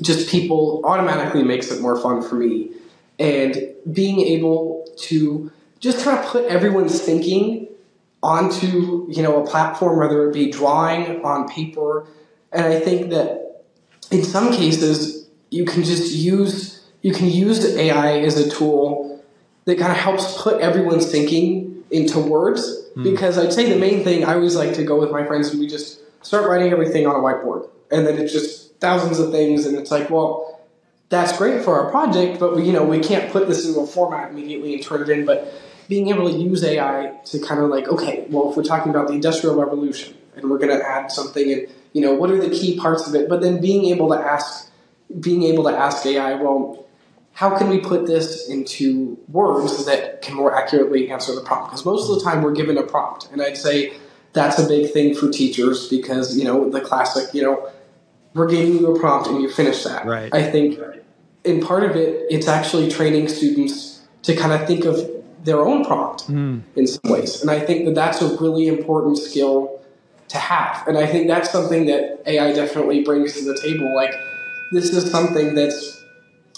just 0.01 0.27
people 0.29 0.81
automatically 0.83 1.43
makes 1.43 1.69
it 1.69 1.79
more 1.79 1.95
fun 2.01 2.27
for 2.27 2.33
me. 2.33 2.71
And 3.19 3.67
being 3.93 4.19
able 4.19 4.87
to 5.01 5.51
just 5.79 6.03
kind 6.03 6.17
of 6.17 6.25
put 6.25 6.45
everyone's 6.45 6.99
thinking 7.01 7.67
onto 8.23 9.05
you 9.11 9.21
know 9.21 9.43
a 9.43 9.47
platform, 9.47 9.99
whether 9.99 10.27
it 10.27 10.33
be 10.33 10.49
drawing 10.49 11.23
on 11.23 11.47
paper. 11.47 12.07
And 12.51 12.65
I 12.65 12.79
think 12.79 13.11
that 13.11 13.63
in 14.09 14.23
some 14.23 14.51
cases 14.51 15.29
you 15.51 15.65
can 15.65 15.83
just 15.83 16.11
use 16.13 16.83
you 17.03 17.13
can 17.13 17.29
use 17.29 17.63
AI 17.75 18.21
as 18.21 18.39
a 18.39 18.49
tool 18.49 19.16
that 19.67 19.77
kind 19.77 19.91
of 19.91 19.97
helps 19.97 20.41
put 20.41 20.61
everyone's 20.61 21.11
thinking 21.11 21.83
into 21.91 22.19
words. 22.19 22.85
Mm. 22.95 23.03
Because 23.03 23.37
I'd 23.37 23.53
say 23.53 23.69
the 23.69 23.77
main 23.77 24.03
thing 24.03 24.23
I 24.23 24.33
always 24.33 24.55
like 24.55 24.73
to 24.75 24.83
go 24.83 24.99
with 24.99 25.11
my 25.11 25.25
friends 25.25 25.49
and 25.51 25.59
we 25.59 25.67
just 25.67 26.01
start 26.25 26.49
writing 26.49 26.71
everything 26.71 27.05
on 27.05 27.15
a 27.15 27.19
whiteboard, 27.19 27.69
and 27.91 28.07
then 28.07 28.17
it's 28.17 28.33
just 28.33 28.79
thousands 28.79 29.19
of 29.19 29.31
things, 29.31 29.65
and 29.65 29.77
it's 29.77 29.91
like, 29.91 30.09
well, 30.09 30.61
that's 31.09 31.37
great 31.37 31.63
for 31.63 31.79
our 31.79 31.91
project, 31.91 32.39
but 32.39 32.55
we, 32.55 32.63
you 32.63 32.73
know 32.73 32.83
we 32.83 32.99
can't 32.99 33.31
put 33.31 33.47
this 33.47 33.67
into 33.67 33.79
a 33.79 33.87
format 33.87 34.31
immediately 34.31 34.73
and 34.73 34.83
turn 34.83 35.01
it 35.01 35.09
in, 35.09 35.25
but 35.25 35.53
being 35.87 36.09
able 36.09 36.29
to 36.29 36.37
use 36.37 36.63
AI 36.63 37.17
to 37.25 37.39
kind 37.39 37.61
of 37.61 37.69
like, 37.69 37.87
okay, 37.87 38.25
well, 38.29 38.49
if 38.49 38.57
we're 38.57 38.63
talking 38.63 38.89
about 38.89 39.07
the 39.07 39.13
Industrial 39.13 39.55
Revolution 39.55 40.15
and 40.35 40.49
we're 40.49 40.57
going 40.57 40.77
to 40.77 40.85
add 40.85 41.11
something, 41.11 41.51
and 41.51 41.67
you 41.93 42.01
know, 42.01 42.13
what 42.13 42.29
are 42.29 42.39
the 42.39 42.49
key 42.49 42.77
parts 42.77 43.07
of 43.07 43.15
it? 43.15 43.29
But 43.29 43.41
then 43.41 43.61
being 43.61 43.85
able 43.85 44.09
to 44.09 44.15
ask, 44.15 44.69
being 45.19 45.43
able 45.43 45.63
to 45.65 45.71
ask 45.71 46.05
AI, 46.05 46.35
well, 46.35 46.86
how 47.37 47.55
can 47.55 47.69
we 47.69 47.77
put 47.77 48.07
this 48.07 48.49
into 48.49 49.15
words 49.27 49.85
that 49.85 50.23
can 50.23 50.33
more 50.33 50.57
accurately 50.57 51.11
answer 51.11 51.35
the 51.35 51.41
prompt? 51.41 51.69
Because 51.69 51.85
most 51.85 52.09
of 52.09 52.17
the 52.17 52.23
time 52.23 52.41
we're 52.41 52.51
given 52.51 52.79
a 52.79 52.81
prompt, 52.81 53.29
and 53.31 53.43
I'd 53.43 53.55
say 53.55 53.93
that's 54.33 54.57
a 54.57 54.67
big 54.67 54.91
thing 54.91 55.13
for 55.13 55.29
teachers 55.29 55.87
because 55.87 56.35
you 56.35 56.43
know 56.43 56.67
the 56.67 56.81
classic, 56.81 57.31
you 57.35 57.43
know, 57.43 57.69
we're 58.33 58.49
giving 58.49 58.79
you 58.79 58.95
a 58.95 58.99
prompt 58.99 59.27
and 59.27 59.39
you 59.39 59.51
finish 59.51 59.83
that. 59.83 60.07
Right. 60.07 60.33
I 60.33 60.49
think 60.49 60.79
in 61.43 61.61
part 61.61 61.83
of 61.83 61.95
it, 61.95 62.25
it's 62.31 62.47
actually 62.47 62.89
training 62.89 63.27
students 63.27 64.01
to 64.23 64.35
kind 64.35 64.51
of 64.51 64.65
think 64.65 64.85
of 64.85 65.07
their 65.43 65.59
own 65.59 65.85
prompt 65.85 66.27
mm. 66.27 66.63
in 66.75 66.87
some 66.87 67.11
ways. 67.11 67.41
And 67.41 67.51
I 67.51 67.59
think 67.59 67.85
that 67.85 67.93
that's 67.93 68.19
a 68.19 68.35
really 68.37 68.67
important 68.67 69.19
skill 69.19 69.79
to 70.29 70.39
have. 70.39 70.87
And 70.87 70.97
I 70.97 71.05
think 71.05 71.27
that's 71.27 71.51
something 71.51 71.85
that 71.85 72.23
AI 72.25 72.51
definitely 72.53 73.03
brings 73.03 73.33
to 73.33 73.45
the 73.45 73.55
table. 73.61 73.95
Like, 73.95 74.15
this 74.71 74.89
is 74.89 75.11
something 75.11 75.53
that's 75.53 75.96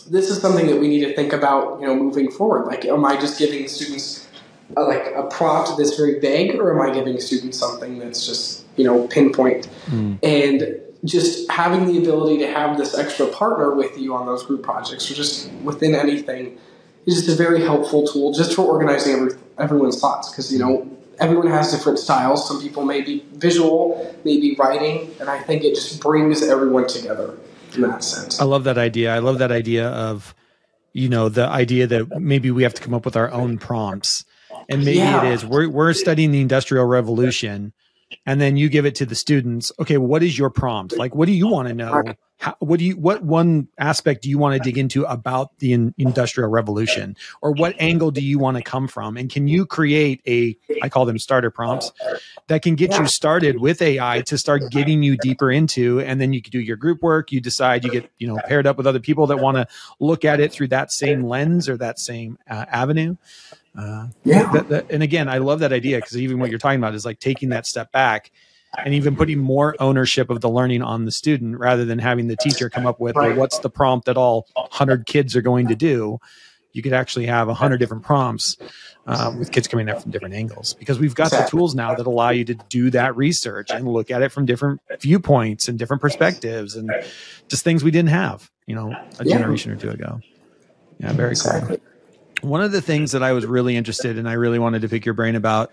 this 0.10 0.30
is 0.30 0.42
something 0.42 0.68
that 0.68 0.80
we 0.80 0.88
need 0.88 1.06
to 1.06 1.16
think 1.16 1.34
about, 1.34 1.80
you 1.80 1.88
know, 1.88 1.96
moving 1.96 2.32
forward. 2.32 2.66
Like, 2.66 2.86
am 2.86 3.06
I 3.06 3.16
just 3.16 3.38
giving 3.38 3.68
students 3.68 4.28
a, 4.76 4.82
like 4.82 5.14
a 5.16 5.24
prompt 5.24 5.78
that's 5.78 5.96
very 5.96 6.20
vague, 6.20 6.56
or 6.56 6.74
am 6.74 6.90
I 6.90 6.94
giving 6.94 7.20
students 7.20 7.58
something 7.58 8.00
that's 8.00 8.26
just 8.26 8.66
you 8.76 8.84
know 8.84 9.08
pinpoint? 9.08 9.68
Mm. 9.88 10.20
And 10.24 10.82
just 11.06 11.50
having 11.50 11.88
the 11.88 11.98
ability 11.98 12.40
to 12.40 12.52
have 12.52 12.78
this 12.78 12.98
extra 12.98 13.28
partner 13.28 13.74
with 13.74 13.98
you 13.98 14.14
on 14.14 14.26
those 14.26 14.44
group 14.44 14.64
projects, 14.64 15.10
or 15.10 15.14
just 15.14 15.52
within 15.64 15.96
anything, 15.96 16.58
is 17.06 17.16
just 17.16 17.30
a 17.30 17.36
very 17.36 17.62
helpful 17.62 18.06
tool 18.08 18.34
just 18.34 18.54
for 18.56 18.64
organizing 18.64 19.14
every, 19.16 19.32
everyone's 19.58 20.00
thoughts 20.00 20.30
because 20.30 20.52
you 20.52 20.60
know 20.60 20.90
everyone 21.20 21.48
has 21.48 21.72
different 21.72 22.00
styles 22.00 22.48
some 22.48 22.62
people 22.62 22.86
may 22.86 23.02
be 23.02 23.26
visual 23.34 24.16
maybe 24.24 24.56
writing 24.58 25.14
and 25.20 25.30
i 25.30 25.40
think 25.40 25.64
it 25.64 25.76
just 25.76 26.00
brings 26.00 26.42
everyone 26.48 26.88
together 26.88 27.38
in 27.76 27.82
that 27.82 28.04
sense. 28.04 28.40
I 28.40 28.46
love 28.46 28.64
that 28.66 28.78
idea. 28.78 29.14
I 29.14 29.20
love 29.20 29.40
that 29.40 29.52
idea 29.52 29.88
of 29.88 30.36
you 30.94 31.10
know 31.10 31.30
the 31.30 31.48
idea 31.48 31.88
that 31.88 32.20
maybe 32.20 32.52
we 32.52 32.64
have 32.64 32.74
to 32.74 32.82
come 32.82 32.94
up 32.94 33.06
with 33.06 33.16
our 33.16 33.32
own 33.32 33.58
prompts. 33.58 34.26
And 34.68 34.86
maybe 34.86 34.98
yeah. 34.98 35.26
it 35.26 35.34
is 35.34 35.46
we're, 35.46 35.70
we're 35.70 35.94
studying 35.94 36.32
the 36.32 36.42
industrial 36.42 36.86
revolution 36.86 37.74
and 38.26 38.40
then 38.40 38.58
you 38.58 38.70
give 38.70 38.86
it 38.86 38.96
to 38.96 39.06
the 39.06 39.16
students 39.16 39.72
okay 39.80 39.98
what 39.98 40.22
is 40.24 40.38
your 40.38 40.50
prompt? 40.50 40.98
Like 40.98 41.16
what 41.16 41.26
do 41.26 41.32
you 41.32 41.48
want 41.48 41.68
to 41.68 41.74
know 41.74 42.04
how, 42.40 42.56
what 42.60 42.80
do 42.80 42.86
you 42.86 42.96
what 42.96 43.22
one 43.22 43.68
aspect 43.78 44.24
do 44.24 44.30
you 44.30 44.38
want 44.38 44.56
to 44.56 44.60
dig 44.64 44.78
into 44.78 45.04
about 45.04 45.60
the 45.60 45.74
in, 45.74 45.94
industrial 45.98 46.50
revolution? 46.50 47.18
Or 47.42 47.52
what 47.52 47.76
angle 47.80 48.12
do 48.12 48.22
you 48.22 48.40
want 48.40 48.56
to 48.56 48.64
come 48.64 48.88
from? 48.88 49.18
And 49.18 49.30
can 49.30 49.48
you 49.50 49.66
create 49.66 50.22
a 50.26 50.58
i 50.82 50.88
call 50.88 51.06
them 51.06 51.20
starter 51.20 51.52
prompts 51.52 51.92
that 52.48 52.62
can 52.62 52.76
get 52.76 52.98
you 52.98 53.06
started 53.08 53.60
with 53.60 53.82
ai 53.82 54.22
to 54.22 54.38
start 54.38 54.64
getting 54.72 55.04
you 55.04 55.18
deeper 55.18 55.52
into 55.52 56.00
and 56.00 56.22
then 56.22 56.32
you 56.32 56.42
can 56.42 56.52
do 56.52 56.60
your 56.60 56.78
group 56.78 57.02
work 57.02 57.32
you 57.32 57.42
decide 57.42 57.84
you 57.84 57.92
get 57.92 58.10
you 58.18 58.28
know 58.28 58.38
paired 58.48 58.66
up 58.66 58.78
with 58.78 58.88
other 58.88 59.00
people 59.00 59.28
that 59.28 59.38
want 59.38 59.58
to 59.58 59.68
look 60.00 60.24
at 60.24 60.40
it 60.40 60.54
through 60.54 60.68
that 60.68 60.92
same 60.92 61.24
lens 61.24 61.68
or 61.68 61.76
that 61.78 62.00
same 62.00 62.38
uh, 62.50 62.66
avenue? 62.70 63.16
Uh, 63.78 64.08
yeah. 64.24 64.50
that, 64.52 64.70
that, 64.70 64.92
and 64.92 65.04
again 65.04 65.28
i 65.28 65.38
love 65.38 65.60
that 65.60 65.74
idea 65.74 65.98
because 65.98 66.18
even 66.18 66.40
what 66.40 66.50
you're 66.50 66.60
talking 66.60 66.80
about 66.80 66.96
is 66.96 67.06
like 67.06 67.20
taking 67.20 67.50
that 67.50 67.68
step 67.68 67.92
back 67.92 68.32
and 68.78 68.94
even 68.94 69.16
putting 69.16 69.40
more 69.40 69.76
ownership 69.80 70.30
of 70.30 70.42
the 70.42 70.50
learning 70.50 70.82
on 70.82 71.06
the 71.06 71.12
student 71.12 71.58
rather 71.58 71.86
than 71.86 72.00
having 72.00 72.28
the 72.28 72.38
teacher 72.38 72.70
come 72.70 72.86
up 72.86 73.00
with 73.00 73.16
well, 73.16 73.36
what's 73.36 73.60
the 73.60 73.70
prompt 73.70 74.06
that 74.06 74.18
all 74.18 74.48
100 74.54 75.06
kids 75.06 75.36
are 75.36 75.42
going 75.42 75.68
to 75.68 75.76
do? 75.76 76.20
You 76.74 76.84
could 76.84 76.94
actually 76.94 77.26
have 77.26 77.48
100 77.48 77.78
different 77.78 78.04
prompts 78.04 78.58
uh, 79.08 79.34
with 79.38 79.52
kids 79.52 79.68
coming 79.68 79.90
at 79.90 80.02
from 80.02 80.12
different 80.12 80.36
angles 80.36 80.76
because 80.76 81.00
we've 81.00 81.16
got 81.16 81.32
the 81.32 81.46
tools 81.50 81.74
now 81.74 81.96
that 81.96 82.06
allow 82.06 82.30
you 82.30 82.46
to 82.46 82.54
do 82.54 82.92
that 82.92 83.16
research 83.16 83.72
and 83.72 83.88
look 83.88 84.12
at 84.12 84.22
it 84.22 84.32
from 84.32 84.46
different 84.46 84.82
viewpoints 85.00 85.68
and 85.68 85.80
different 85.80 86.02
perspectives 86.02 86.76
and 86.76 86.92
just 87.48 87.64
things 87.64 87.84
we 87.84 87.90
didn't 87.90 88.10
have 88.10 88.52
you 88.68 88.76
know 88.76 88.92
a 88.92 89.26
yeah. 89.26 89.38
generation 89.38 89.72
or 89.72 89.78
two 89.78 89.90
ago. 89.90 90.20
Yeah 91.00 91.14
very 91.14 91.32
exactly. 91.32 91.78
cool 91.78 92.50
one 92.50 92.62
of 92.62 92.72
the 92.72 92.82
things 92.82 93.12
that 93.12 93.24
i 93.24 93.32
was 93.32 93.46
really 93.46 93.76
interested 93.76 94.18
in 94.18 94.28
i 94.28 94.34
really 94.34 94.60
wanted 94.60 94.82
to 94.82 94.90
pick 94.90 95.06
your 95.06 95.14
brain 95.14 95.36
about 95.36 95.72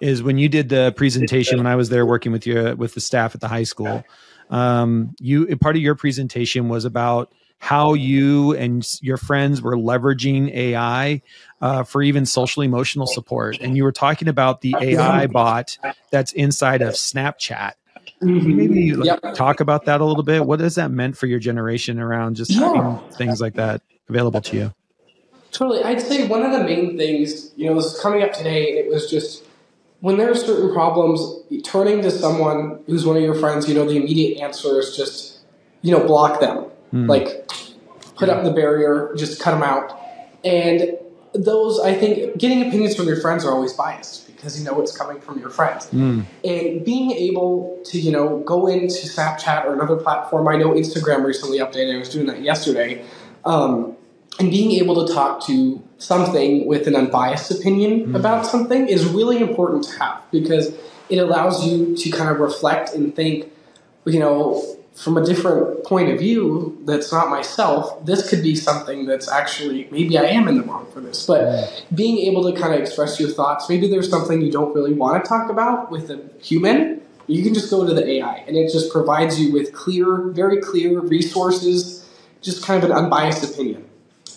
is 0.00 0.22
when 0.22 0.38
you 0.38 0.48
did 0.48 0.68
the 0.68 0.92
presentation 0.96 1.58
when 1.58 1.66
I 1.66 1.76
was 1.76 1.88
there 1.88 2.06
working 2.06 2.32
with 2.32 2.46
you 2.46 2.74
with 2.76 2.94
the 2.94 3.00
staff 3.00 3.34
at 3.34 3.40
the 3.40 3.48
high 3.48 3.64
school. 3.64 4.04
Um, 4.50 5.14
you 5.18 5.56
part 5.56 5.76
of 5.76 5.82
your 5.82 5.94
presentation 5.94 6.68
was 6.68 6.84
about 6.84 7.32
how 7.58 7.94
you 7.94 8.54
and 8.54 8.86
your 9.00 9.16
friends 9.16 9.62
were 9.62 9.76
leveraging 9.76 10.54
AI 10.54 11.22
uh, 11.60 11.82
for 11.82 12.02
even 12.02 12.26
social 12.26 12.62
emotional 12.62 13.06
support, 13.06 13.58
and 13.60 13.76
you 13.76 13.82
were 13.82 13.92
talking 13.92 14.28
about 14.28 14.60
the 14.60 14.74
AI 14.80 15.26
bot 15.26 15.78
that's 16.10 16.32
inside 16.32 16.82
of 16.82 16.94
Snapchat. 16.94 17.72
Mm-hmm. 18.22 18.56
Maybe 18.56 18.94
like, 18.94 19.20
yep. 19.22 19.34
talk 19.34 19.60
about 19.60 19.84
that 19.86 20.00
a 20.00 20.04
little 20.04 20.22
bit. 20.22 20.46
What 20.46 20.60
has 20.60 20.76
that 20.76 20.90
meant 20.90 21.16
for 21.16 21.26
your 21.26 21.38
generation 21.38 21.98
around 21.98 22.36
just 22.36 22.50
yeah. 22.50 22.72
having 22.72 23.12
things 23.12 23.40
like 23.40 23.54
that 23.54 23.82
available 24.08 24.40
to 24.42 24.56
you? 24.56 24.74
Totally. 25.52 25.82
I'd 25.82 26.00
say 26.00 26.26
one 26.26 26.42
of 26.42 26.52
the 26.52 26.64
main 26.64 26.96
things, 26.96 27.52
you 27.56 27.66
know, 27.66 27.74
this 27.74 27.94
is 27.94 28.00
coming 28.00 28.22
up 28.22 28.32
today, 28.32 28.78
it 28.78 28.90
was 28.90 29.10
just 29.10 29.45
when 30.00 30.16
there 30.18 30.30
are 30.30 30.34
certain 30.34 30.72
problems, 30.72 31.20
turning 31.64 32.02
to 32.02 32.10
someone 32.10 32.80
who's 32.86 33.06
one 33.06 33.16
of 33.16 33.22
your 33.22 33.34
friends, 33.34 33.68
you 33.68 33.74
know, 33.74 33.84
the 33.86 33.96
immediate 33.96 34.40
answer 34.40 34.78
is 34.78 34.96
just, 34.96 35.38
you 35.82 35.90
know, 35.90 36.06
block 36.06 36.40
them. 36.40 36.66
Mm. 36.92 37.08
Like, 37.08 37.48
put 38.16 38.28
up 38.28 38.44
the 38.44 38.50
barrier, 38.50 39.14
just 39.16 39.40
cut 39.40 39.52
them 39.52 39.62
out. 39.62 39.98
And 40.44 40.98
those, 41.34 41.80
I 41.80 41.94
think, 41.94 42.38
getting 42.38 42.66
opinions 42.66 42.94
from 42.94 43.06
your 43.06 43.20
friends 43.20 43.44
are 43.44 43.52
always 43.52 43.72
biased 43.72 44.26
because 44.26 44.58
you 44.58 44.64
know 44.64 44.80
it's 44.80 44.96
coming 44.96 45.20
from 45.20 45.38
your 45.38 45.50
friends. 45.50 45.86
Mm. 45.88 46.24
And 46.44 46.84
being 46.84 47.12
able 47.12 47.80
to, 47.86 47.98
you 47.98 48.12
know, 48.12 48.38
go 48.40 48.66
into 48.66 49.06
Snapchat 49.06 49.64
or 49.64 49.74
another 49.74 49.96
platform, 49.96 50.46
I 50.48 50.56
know 50.56 50.70
Instagram 50.70 51.24
recently 51.24 51.58
updated, 51.58 51.94
I 51.94 51.98
was 51.98 52.08
doing 52.08 52.26
that 52.26 52.42
yesterday. 52.42 53.04
Um, 53.44 53.96
and 54.38 54.50
being 54.50 54.72
able 54.72 55.06
to 55.06 55.12
talk 55.12 55.46
to 55.46 55.82
something 55.98 56.66
with 56.66 56.86
an 56.86 56.94
unbiased 56.94 57.50
opinion 57.50 58.06
mm 58.06 58.16
about 58.16 58.46
something 58.46 58.88
is 58.88 59.04
really 59.04 59.38
important 59.38 59.84
to 59.84 59.98
have 59.98 60.22
because 60.30 60.74
it 61.10 61.18
allows 61.18 61.66
you 61.66 61.94
to 61.94 62.10
kind 62.10 62.30
of 62.30 62.38
reflect 62.40 62.94
and 62.94 63.14
think, 63.14 63.52
you 64.06 64.18
know, 64.18 64.64
from 64.94 65.18
a 65.18 65.24
different 65.24 65.84
point 65.84 66.08
of 66.08 66.18
view 66.18 66.78
that's 66.86 67.12
not 67.12 67.28
myself, 67.28 68.04
this 68.06 68.30
could 68.30 68.42
be 68.42 68.54
something 68.54 69.04
that's 69.04 69.30
actually 69.30 69.86
maybe 69.90 70.16
I 70.16 70.24
am 70.24 70.48
in 70.48 70.56
the 70.56 70.62
wrong 70.62 70.86
for 70.92 71.00
this. 71.00 71.26
But 71.26 71.84
being 71.94 72.18
able 72.18 72.50
to 72.50 72.58
kind 72.58 72.72
of 72.72 72.80
express 72.80 73.20
your 73.20 73.28
thoughts, 73.28 73.68
maybe 73.68 73.86
there's 73.86 74.08
something 74.08 74.40
you 74.40 74.50
don't 74.50 74.74
really 74.74 74.94
want 74.94 75.22
to 75.22 75.28
talk 75.28 75.50
about 75.50 75.90
with 75.90 76.10
a 76.10 76.18
human, 76.40 77.02
you 77.26 77.42
can 77.42 77.52
just 77.52 77.70
go 77.70 77.86
to 77.86 77.92
the 77.92 78.08
AI 78.08 78.36
and 78.46 78.56
it 78.56 78.72
just 78.72 78.90
provides 78.90 79.38
you 79.38 79.52
with 79.52 79.74
clear, 79.74 80.28
very 80.30 80.60
clear 80.62 81.00
resources, 81.00 82.08
just 82.40 82.64
kind 82.64 82.82
of 82.82 82.90
an 82.90 82.96
unbiased 82.96 83.44
opinion. 83.44 83.84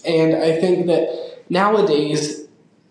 And 0.06 0.36
I 0.36 0.60
think 0.60 0.88
that 0.88 1.29
nowadays, 1.50 2.48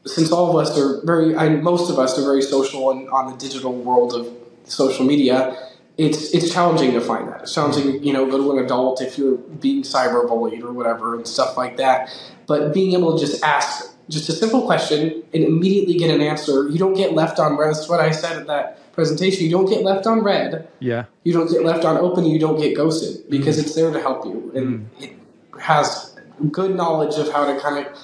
since 0.07 0.33
all 0.33 0.51
of 0.51 0.66
us 0.66 0.79
are 0.79 1.05
very, 1.05 1.37
I, 1.37 1.49
most 1.49 1.90
of 1.90 1.99
us 1.99 2.18
are 2.18 2.23
very 2.23 2.42
social 2.42 2.90
and 2.90 3.09
on 3.11 3.31
the 3.31 3.37
digital 3.37 3.73
world 3.73 4.14
of 4.14 4.29
social 4.64 5.05
media, 5.05 5.57
it's 5.97 6.33
it's 6.33 6.53
challenging 6.53 6.92
to 6.92 7.01
find 7.01 7.29
that. 7.29 7.42
It's 7.42 7.55
challenging, 7.55 8.03
you 8.03 8.12
know, 8.12 8.31
go 8.31 8.38
to 8.38 8.57
an 8.57 8.64
adult 8.64 9.03
if 9.03 9.18
you're 9.18 9.37
being 9.37 9.83
cyberbullied 9.83 10.62
or 10.62 10.73
whatever 10.73 11.16
and 11.16 11.27
stuff 11.27 11.57
like 11.57 11.77
that. 11.79 12.11
But 12.47 12.73
being 12.73 12.92
able 12.92 13.18
to 13.18 13.25
just 13.25 13.42
ask 13.42 13.94
just 14.09 14.29
a 14.29 14.33
simple 14.33 14.64
question 14.64 15.25
and 15.35 15.44
immediately 15.44 15.99
get 15.99 16.11
an 16.11 16.21
answer, 16.23 16.68
you 16.68 16.79
don't 16.79 16.94
get 16.94 17.12
left 17.14 17.40
on 17.40 17.57
read. 17.57 17.75
That's 17.75 17.88
what 17.88 18.01
I 18.01 18.12
said 18.12 18.38
at 18.38 18.47
that 18.47 18.92
presentation. 18.92 19.44
You 19.44 19.51
don't 19.51 19.68
get 19.68 19.83
left 19.83 20.07
on 20.07 20.23
read. 20.23 20.68
Yeah. 20.79 21.07
You 21.25 21.33
don't 21.33 21.51
get 21.51 21.64
left 21.64 21.85
on 21.85 21.99
open. 21.99 22.25
You 22.25 22.38
don't 22.38 22.59
get 22.59 22.77
ghosted 22.77 23.29
because 23.29 23.59
mm. 23.59 23.62
it's 23.64 23.75
there 23.75 23.90
to 23.90 24.01
help 24.01 24.25
you 24.25 24.53
and 24.55 24.90
mm. 24.90 25.03
it 25.03 25.16
has 25.61 26.16
good 26.53 26.77
knowledge 26.77 27.18
of 27.18 27.33
how 27.33 27.53
to 27.53 27.61
kind 27.61 27.85
of 27.85 27.99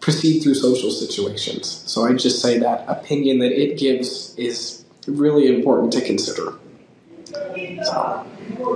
proceed 0.00 0.40
through 0.40 0.54
social 0.54 0.90
situations. 0.90 1.82
So 1.86 2.04
I 2.04 2.14
just 2.14 2.40
say 2.40 2.58
that 2.58 2.84
opinion 2.88 3.38
that 3.40 3.52
it 3.52 3.78
gives 3.78 4.34
is 4.36 4.84
really 5.06 5.46
important 5.54 5.92
to 5.94 6.00
consider. 6.00 6.54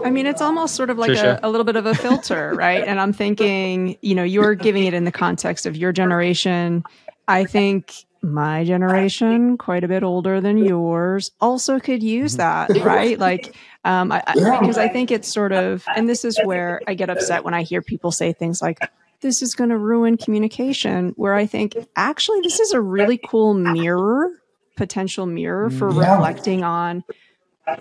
I 0.05 0.11
mean, 0.11 0.27
it's 0.27 0.41
almost 0.41 0.75
sort 0.75 0.91
of 0.91 0.99
like 0.99 1.17
a, 1.17 1.41
a, 1.43 1.51
little 1.51 1.65
bit 1.65 1.77
of 1.77 1.87
a 1.87 1.95
filter, 1.95 2.55
right? 2.57 2.85
And 2.85 3.01
I'm 3.01 3.13
thinking, 3.13 3.97
you 4.03 4.15
know, 4.15 4.23
you're 4.23 4.55
giving 4.55 4.85
it 4.85 4.95
in 4.95 5.05
the 5.05 5.13
context 5.13 5.67
of 5.67 5.77
your 5.77 5.93
generation. 5.93 6.85
I 7.27 7.45
think 7.45 7.93
my 8.23 8.65
generation, 8.65 9.59
quite 9.59 9.85
a 9.85 9.89
bit 9.89 10.03
older 10.03 10.41
than 10.41 10.59
yours, 10.59 11.31
also 11.41 11.79
could 11.79 12.03
use 12.03 12.37
that, 12.37 12.71
right? 12.83 13.19
Like, 13.19 13.55
um, 13.85 14.13
I, 14.13 14.23
I, 14.27 14.59
because 14.61 14.79
I 14.79 14.89
think 14.89 15.11
it's 15.11 15.33
sort 15.33 15.53
of, 15.53 15.85
and 15.95 16.09
this 16.09 16.25
is 16.25 16.39
where 16.45 16.81
I 16.87 16.95
get 16.95 17.11
upset 17.11 17.45
when 17.45 17.55
I 17.55 17.63
hear 17.63 17.83
people 17.83 18.11
say 18.11 18.33
things 18.33 18.63
like, 18.63 18.79
this 19.25 19.43
is 19.43 19.55
going 19.55 19.71
to 19.71 19.79
ruin 19.79 20.17
communication, 20.19 21.15
where 21.17 21.35
I 21.35 21.47
think 21.47 21.77
actually 21.97 22.43
this 22.43 22.61
is 22.61 22.73
a 22.73 22.81
really 22.81 23.19
cool 23.19 23.55
mirror, 23.55 24.31
potential 24.77 25.25
mirror 25.25 25.71
for 25.71 25.91
yeah. 25.91 26.13
reflecting 26.13 26.63
on 26.63 27.03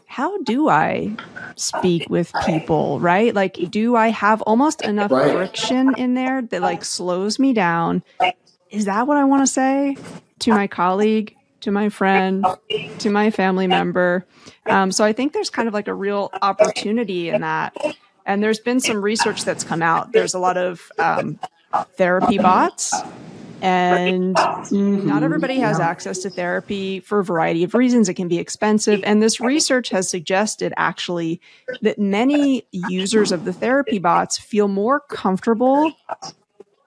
how 0.08 0.42
do 0.44 0.70
I 0.70 1.16
speak 1.56 2.10
with 2.10 2.32
people, 2.46 3.02
right? 3.02 3.36
Like, 3.36 3.56
do 3.70 3.98
I 3.98 4.08
have 4.08 4.42
almost 4.44 4.82
enough 4.82 5.12
right. 5.12 5.34
friction 5.34 5.94
in 5.98 6.14
there 6.14 6.42
that 6.42 6.62
like 6.62 6.86
slows 6.86 7.40
me 7.40 7.52
down? 7.52 8.04
Is 8.70 8.86
that 8.86 9.06
what 9.06 9.18
I 9.18 9.26
want 9.26 9.44
to 9.44 9.48
say 9.48 9.98
to 10.40 10.52
my 10.52 10.68
colleague, 10.68 11.36
to 11.60 11.72
my 11.72 11.90
friend, 11.90 12.46
to 13.00 13.10
my 13.10 13.32
family 13.32 13.68
member? 13.68 14.26
Um, 14.66 14.94
so 14.94 15.04
I 15.04 15.12
think 15.12 15.34
there's 15.34 15.50
kind 15.50 15.68
of 15.68 15.74
like 15.74 15.90
a 15.90 15.94
real 15.94 16.32
opportunity 16.42 17.28
in 17.28 17.42
that. 17.42 17.76
And 18.26 18.42
there's 18.42 18.60
been 18.60 18.80
some 18.80 19.02
research 19.02 19.44
that's 19.44 19.64
come 19.64 19.82
out. 19.82 20.12
There's 20.12 20.34
a 20.34 20.40
lot 20.40 20.58
of 20.58 20.92
um, 20.98 21.40
therapy 21.98 22.38
bots 22.38 22.94
and 23.64 24.36
mm-hmm. 24.36 25.08
not 25.08 25.24
everybody 25.24 25.56
has 25.60 25.80
yeah. 25.80 25.88
access 25.88 26.20
to 26.20 26.30
therapy 26.30 27.00
for 27.00 27.20
a 27.20 27.24
variety 27.24 27.64
of 27.64 27.74
reasons. 27.74 28.10
It 28.10 28.16
can 28.16 28.28
be 28.28 28.38
expensive. 28.38 29.00
And 29.06 29.24
this 29.24 29.40
research 29.40 29.88
has 29.90 30.10
suggested 30.10 30.74
actually 30.76 31.40
that 31.82 31.98
many 31.98 32.68
users 32.74 33.32
of 33.32 33.46
the 33.46 33.54
therapy 33.54 34.00
bots 34.00 34.38
feel 34.38 34.68
more 34.68 35.00
comfortable 35.00 35.94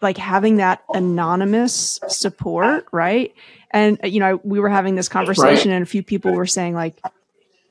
like 0.02 0.18
having 0.18 0.56
that 0.56 0.84
anonymous 0.92 1.98
support, 2.08 2.86
right? 2.92 3.34
And 3.70 3.98
you 4.04 4.20
know, 4.20 4.38
we 4.44 4.60
were 4.60 4.68
having 4.68 4.96
this 4.96 5.08
conversation 5.08 5.70
right. 5.70 5.76
and 5.76 5.82
a 5.82 5.86
few 5.86 6.02
people 6.02 6.32
were 6.32 6.46
saying 6.46 6.74
like, 6.74 7.00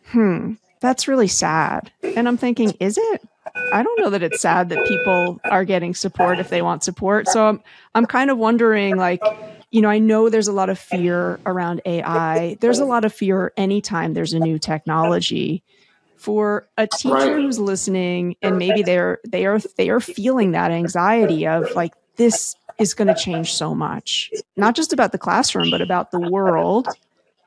"Hmm, 0.07 0.53
that's 0.81 1.07
really 1.07 1.27
sad." 1.27 1.91
And 2.01 2.27
I'm 2.27 2.37
thinking, 2.37 2.73
"Is 2.79 2.97
it?" 2.97 3.21
I 3.71 3.83
don't 3.83 3.99
know 3.99 4.09
that 4.09 4.23
it's 4.23 4.41
sad 4.41 4.69
that 4.69 4.85
people 4.87 5.39
are 5.45 5.65
getting 5.65 5.93
support 5.93 6.39
if 6.39 6.49
they 6.49 6.61
want 6.61 6.83
support. 6.83 7.27
So 7.27 7.47
I'm 7.47 7.63
I'm 7.93 8.05
kind 8.05 8.29
of 8.29 8.37
wondering 8.37 8.97
like 8.97 9.21
you 9.71 9.81
know, 9.81 9.89
I 9.89 9.99
know 9.99 10.29
there's 10.29 10.47
a 10.47 10.53
lot 10.53 10.69
of 10.69 10.79
fear 10.79 11.37
around 11.45 11.81
AI. 11.85 12.55
There's 12.61 12.79
a 12.79 12.85
lot 12.85 13.03
of 13.03 13.13
fear 13.13 13.51
anytime 13.57 14.13
there's 14.13 14.33
a 14.33 14.39
new 14.39 14.57
technology. 14.57 15.63
For 16.15 16.67
a 16.77 16.87
teacher 16.87 17.35
who's 17.35 17.59
listening 17.59 18.37
and 18.41 18.57
maybe 18.57 18.83
they're 18.83 19.19
they 19.27 19.45
are 19.45 19.59
they 19.77 19.89
are 19.89 19.99
feeling 19.99 20.51
that 20.51 20.71
anxiety 20.71 21.45
of 21.45 21.69
like 21.75 21.93
this 22.15 22.55
is 22.79 22.93
going 22.93 23.09
to 23.09 23.15
change 23.15 23.53
so 23.53 23.75
much. 23.75 24.31
Not 24.55 24.75
just 24.75 24.93
about 24.93 25.11
the 25.11 25.17
classroom, 25.17 25.69
but 25.71 25.81
about 25.81 26.11
the 26.11 26.19
world. 26.19 26.87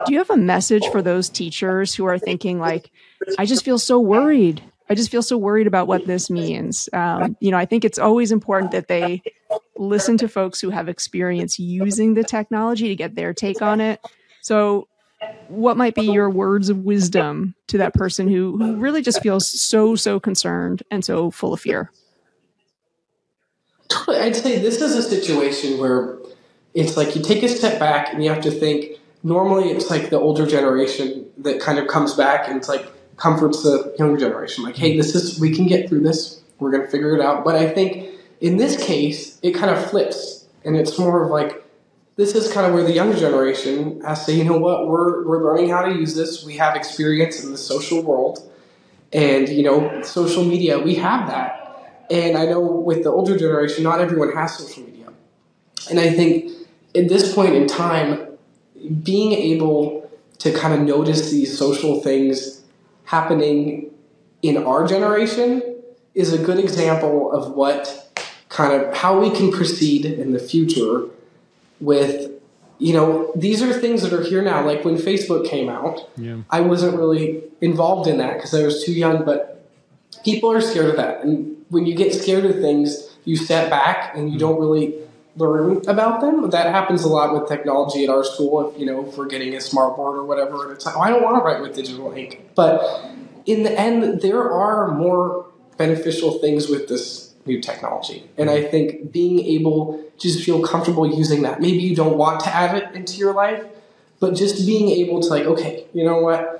Do 0.06 0.12
you 0.12 0.18
have 0.18 0.30
a 0.30 0.36
message 0.36 0.86
for 0.88 1.02
those 1.02 1.28
teachers 1.28 1.94
who 1.94 2.04
are 2.04 2.18
thinking 2.18 2.58
like 2.60 2.90
I 3.38 3.46
just 3.46 3.64
feel 3.64 3.78
so 3.78 3.98
worried 3.98 4.62
I 4.90 4.94
just 4.94 5.10
feel 5.10 5.22
so 5.22 5.36
worried 5.36 5.66
about 5.66 5.86
what 5.86 6.06
this 6.06 6.30
means. 6.30 6.88
Um, 6.92 7.36
you 7.40 7.50
know, 7.50 7.58
I 7.58 7.64
think 7.64 7.84
it's 7.84 7.98
always 7.98 8.32
important 8.32 8.72
that 8.72 8.88
they 8.88 9.22
listen 9.76 10.16
to 10.18 10.28
folks 10.28 10.60
who 10.60 10.70
have 10.70 10.88
experience 10.88 11.58
using 11.58 12.14
the 12.14 12.24
technology 12.24 12.88
to 12.88 12.96
get 12.96 13.14
their 13.14 13.32
take 13.32 13.62
on 13.62 13.80
it. 13.80 14.00
So, 14.40 14.88
what 15.48 15.76
might 15.76 15.96
be 15.96 16.02
your 16.02 16.30
words 16.30 16.68
of 16.68 16.78
wisdom 16.78 17.54
to 17.66 17.78
that 17.78 17.92
person 17.92 18.28
who, 18.28 18.56
who 18.56 18.76
really 18.76 19.02
just 19.02 19.20
feels 19.20 19.48
so, 19.48 19.96
so 19.96 20.20
concerned 20.20 20.84
and 20.92 21.04
so 21.04 21.30
full 21.32 21.52
of 21.52 21.60
fear? 21.60 21.90
I'd 24.08 24.36
say 24.36 24.58
this 24.58 24.80
is 24.80 24.94
a 24.94 25.02
situation 25.02 25.78
where 25.78 26.18
it's 26.74 26.96
like 26.96 27.16
you 27.16 27.22
take 27.22 27.42
a 27.42 27.48
step 27.48 27.78
back 27.78 28.12
and 28.12 28.22
you 28.22 28.30
have 28.30 28.42
to 28.42 28.50
think. 28.50 29.00
Normally, 29.24 29.70
it's 29.70 29.90
like 29.90 30.10
the 30.10 30.20
older 30.20 30.46
generation 30.46 31.26
that 31.38 31.60
kind 31.60 31.80
of 31.80 31.88
comes 31.88 32.14
back 32.14 32.46
and 32.46 32.56
it's 32.56 32.68
like, 32.68 32.86
comforts 33.18 33.62
the 33.62 33.94
younger 33.98 34.16
generation. 34.16 34.64
Like, 34.64 34.76
hey, 34.76 34.96
this 34.96 35.14
is 35.14 35.38
we 35.38 35.54
can 35.54 35.66
get 35.66 35.88
through 35.88 36.00
this. 36.00 36.40
We're 36.58 36.70
gonna 36.70 36.88
figure 36.88 37.14
it 37.14 37.20
out. 37.20 37.44
But 37.44 37.56
I 37.56 37.68
think 37.68 38.08
in 38.40 38.56
this 38.56 38.82
case, 38.82 39.38
it 39.42 39.52
kind 39.52 39.70
of 39.70 39.90
flips, 39.90 40.46
and 40.64 40.76
it's 40.76 40.98
more 40.98 41.22
of 41.22 41.30
like 41.30 41.64
this 42.16 42.34
is 42.34 42.50
kind 42.50 42.66
of 42.66 42.72
where 42.72 42.82
the 42.82 42.92
younger 42.92 43.16
generation 43.16 44.00
has 44.00 44.24
to 44.26 44.32
you 44.32 44.44
know 44.44 44.58
what, 44.58 44.88
we're 44.88 45.26
we're 45.26 45.44
learning 45.44 45.70
how 45.70 45.82
to 45.82 45.92
use 45.92 46.14
this. 46.14 46.44
We 46.44 46.56
have 46.56 46.74
experience 46.74 47.44
in 47.44 47.52
the 47.52 47.58
social 47.58 48.02
world, 48.02 48.50
and 49.12 49.48
you 49.48 49.62
know, 49.62 50.02
social 50.02 50.44
media. 50.44 50.78
We 50.78 50.94
have 50.96 51.28
that. 51.28 52.06
And 52.10 52.38
I 52.38 52.46
know 52.46 52.60
with 52.60 53.02
the 53.02 53.10
older 53.10 53.36
generation, 53.36 53.84
not 53.84 54.00
everyone 54.00 54.32
has 54.32 54.56
social 54.56 54.82
media. 54.82 55.12
And 55.90 56.00
I 56.00 56.10
think 56.10 56.50
at 56.94 57.08
this 57.08 57.34
point 57.34 57.54
in 57.54 57.66
time, 57.66 58.38
being 59.02 59.32
able 59.32 60.10
to 60.38 60.52
kind 60.52 60.72
of 60.72 60.80
notice 60.80 61.30
these 61.30 61.58
social 61.58 62.00
things 62.00 62.57
happening 63.08 63.90
in 64.42 64.58
our 64.58 64.86
generation 64.86 65.62
is 66.14 66.32
a 66.34 66.38
good 66.38 66.58
example 66.58 67.32
of 67.32 67.52
what 67.52 68.22
kind 68.50 68.72
of 68.72 68.94
how 68.94 69.18
we 69.18 69.30
can 69.30 69.50
proceed 69.50 70.04
in 70.04 70.32
the 70.32 70.38
future 70.38 71.06
with 71.80 72.30
you 72.78 72.92
know 72.92 73.32
these 73.34 73.62
are 73.62 73.72
things 73.72 74.02
that 74.02 74.12
are 74.12 74.22
here 74.22 74.42
now 74.42 74.64
like 74.64 74.84
when 74.84 74.96
facebook 74.96 75.48
came 75.48 75.70
out 75.70 76.10
yeah. 76.18 76.36
i 76.50 76.60
wasn't 76.60 76.94
really 76.96 77.42
involved 77.62 78.06
in 78.06 78.18
that 78.18 78.34
because 78.34 78.52
i 78.54 78.62
was 78.62 78.84
too 78.84 78.92
young 78.92 79.24
but 79.24 79.66
people 80.22 80.52
are 80.52 80.60
scared 80.60 80.90
of 80.90 80.96
that 80.96 81.24
and 81.24 81.56
when 81.70 81.86
you 81.86 81.94
get 81.94 82.12
scared 82.12 82.44
of 82.44 82.56
things 82.56 83.16
you 83.24 83.36
step 83.36 83.70
back 83.70 84.14
and 84.14 84.30
you 84.30 84.38
don't 84.38 84.60
really 84.60 84.94
learn 85.38 85.88
about 85.88 86.20
them. 86.20 86.50
That 86.50 86.72
happens 86.72 87.04
a 87.04 87.08
lot 87.08 87.32
with 87.32 87.48
technology 87.48 88.04
at 88.04 88.10
our 88.10 88.24
school. 88.24 88.70
If 88.70 88.78
you 88.78 88.86
know, 88.86 89.06
if 89.06 89.16
we're 89.16 89.26
getting 89.26 89.54
a 89.54 89.60
smart 89.60 89.96
board 89.96 90.18
or 90.18 90.24
whatever, 90.24 90.72
it's 90.72 90.84
like, 90.84 90.96
oh, 90.96 91.00
I 91.00 91.10
don't 91.10 91.22
want 91.22 91.36
to 91.36 91.44
write 91.44 91.62
with 91.62 91.74
digital 91.74 92.12
ink. 92.12 92.50
But 92.54 92.82
in 93.46 93.62
the 93.62 93.72
end, 93.78 94.20
there 94.20 94.50
are 94.50 94.92
more 94.92 95.46
beneficial 95.76 96.38
things 96.38 96.68
with 96.68 96.88
this 96.88 97.34
new 97.46 97.60
technology, 97.62 98.28
and 98.36 98.50
I 98.50 98.62
think 98.62 99.12
being 99.12 99.38
able 99.40 100.04
to 100.18 100.28
just 100.28 100.44
feel 100.44 100.60
comfortable 100.62 101.06
using 101.06 101.42
that. 101.42 101.60
Maybe 101.60 101.78
you 101.78 101.96
don't 101.96 102.18
want 102.18 102.40
to 102.40 102.54
add 102.54 102.76
it 102.76 102.94
into 102.94 103.16
your 103.16 103.32
life, 103.32 103.64
but 104.20 104.34
just 104.34 104.66
being 104.66 104.90
able 104.90 105.20
to 105.22 105.28
like, 105.28 105.44
okay, 105.44 105.86
you 105.94 106.04
know 106.04 106.20
what. 106.20 106.56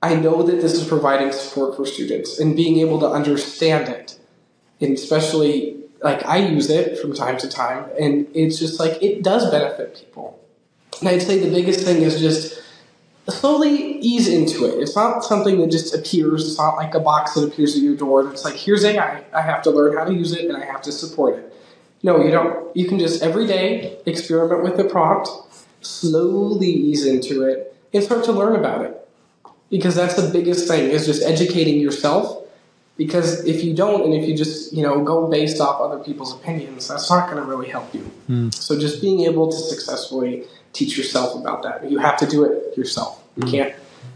I 0.00 0.14
know 0.14 0.44
that 0.44 0.60
this 0.60 0.74
is 0.74 0.86
providing 0.86 1.32
support 1.32 1.76
for 1.76 1.84
students 1.84 2.38
and 2.38 2.54
being 2.54 2.78
able 2.78 3.00
to 3.00 3.08
understand 3.08 3.88
it, 3.88 4.16
and 4.80 4.92
especially 4.94 5.77
like 6.02 6.24
I 6.26 6.38
use 6.38 6.70
it 6.70 6.98
from 6.98 7.14
time 7.14 7.38
to 7.38 7.48
time, 7.48 7.90
and 7.98 8.26
it's 8.34 8.58
just 8.58 8.78
like 8.78 9.02
it 9.02 9.22
does 9.22 9.50
benefit 9.50 9.96
people. 9.96 10.38
And 11.00 11.08
I'd 11.08 11.22
say 11.22 11.38
the 11.38 11.50
biggest 11.50 11.80
thing 11.80 12.02
is 12.02 12.20
just 12.20 12.62
slowly 13.28 13.98
ease 13.98 14.28
into 14.28 14.64
it. 14.64 14.80
It's 14.80 14.96
not 14.96 15.24
something 15.24 15.60
that 15.60 15.70
just 15.70 15.94
appears. 15.94 16.46
It's 16.46 16.58
not 16.58 16.76
like 16.76 16.94
a 16.94 17.00
box 17.00 17.34
that 17.34 17.44
appears 17.44 17.76
at 17.76 17.82
your 17.82 17.96
door. 17.96 18.30
It's 18.30 18.44
like 18.44 18.54
here's 18.54 18.84
AI. 18.84 19.24
I 19.32 19.42
have 19.42 19.62
to 19.62 19.70
learn 19.70 19.96
how 19.96 20.04
to 20.04 20.14
use 20.14 20.32
it, 20.32 20.44
and 20.44 20.56
I 20.56 20.64
have 20.64 20.82
to 20.82 20.92
support 20.92 21.38
it. 21.38 21.52
No, 22.02 22.22
you 22.22 22.30
don't. 22.30 22.74
You 22.76 22.86
can 22.86 22.98
just 22.98 23.22
every 23.22 23.46
day 23.46 23.98
experiment 24.06 24.62
with 24.62 24.76
the 24.76 24.84
prompt, 24.84 25.28
slowly 25.80 26.70
ease 26.70 27.04
into 27.04 27.42
it, 27.42 27.74
and 27.92 28.02
start 28.02 28.24
to 28.24 28.32
learn 28.32 28.54
about 28.56 28.84
it. 28.84 28.94
Because 29.70 29.94
that's 29.94 30.14
the 30.14 30.30
biggest 30.30 30.66
thing 30.68 30.90
is 30.90 31.04
just 31.04 31.22
educating 31.22 31.78
yourself 31.78 32.47
Because 32.98 33.46
if 33.46 33.62
you 33.64 33.74
don't, 33.74 34.02
and 34.04 34.12
if 34.12 34.28
you 34.28 34.36
just 34.36 34.72
you 34.74 34.82
know 34.82 35.02
go 35.02 35.26
based 35.28 35.60
off 35.60 35.80
other 35.80 36.02
people's 36.02 36.34
opinions, 36.34 36.88
that's 36.88 37.08
not 37.08 37.30
going 37.30 37.42
to 37.42 37.48
really 37.48 37.70
help 37.70 37.94
you. 37.94 38.10
Mm. 38.28 38.52
So 38.52 38.78
just 38.78 39.00
being 39.00 39.20
able 39.20 39.50
to 39.50 39.56
successfully 39.56 40.44
teach 40.74 40.98
yourself 40.98 41.40
about 41.40 41.62
that, 41.62 41.90
you 41.90 41.98
have 41.98 42.18
to 42.18 42.26
do 42.26 42.44
it 42.44 42.76
yourself. 42.76 43.22
You 43.36 43.44
Mm. 43.44 43.50
can't 43.50 43.74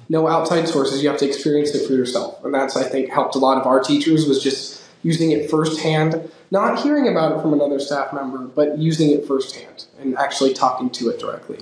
no 0.08 0.28
outside 0.28 0.68
sources. 0.68 1.02
You 1.02 1.08
have 1.08 1.18
to 1.20 1.26
experience 1.26 1.70
it 1.74 1.86
for 1.86 1.94
yourself, 1.94 2.44
and 2.44 2.52
that's 2.52 2.76
I 2.76 2.82
think 2.82 3.08
helped 3.10 3.34
a 3.36 3.38
lot 3.38 3.56
of 3.56 3.66
our 3.66 3.80
teachers 3.80 4.26
was 4.26 4.42
just 4.42 4.82
using 5.02 5.30
it 5.30 5.48
firsthand, 5.50 6.30
not 6.50 6.80
hearing 6.80 7.08
about 7.08 7.32
it 7.32 7.40
from 7.40 7.52
another 7.52 7.80
staff 7.80 8.12
member, 8.12 8.38
but 8.38 8.78
using 8.78 9.10
it 9.10 9.26
firsthand 9.26 9.86
and 10.00 10.16
actually 10.18 10.52
talking 10.54 10.90
to 10.90 11.08
it 11.08 11.18
directly. 11.18 11.58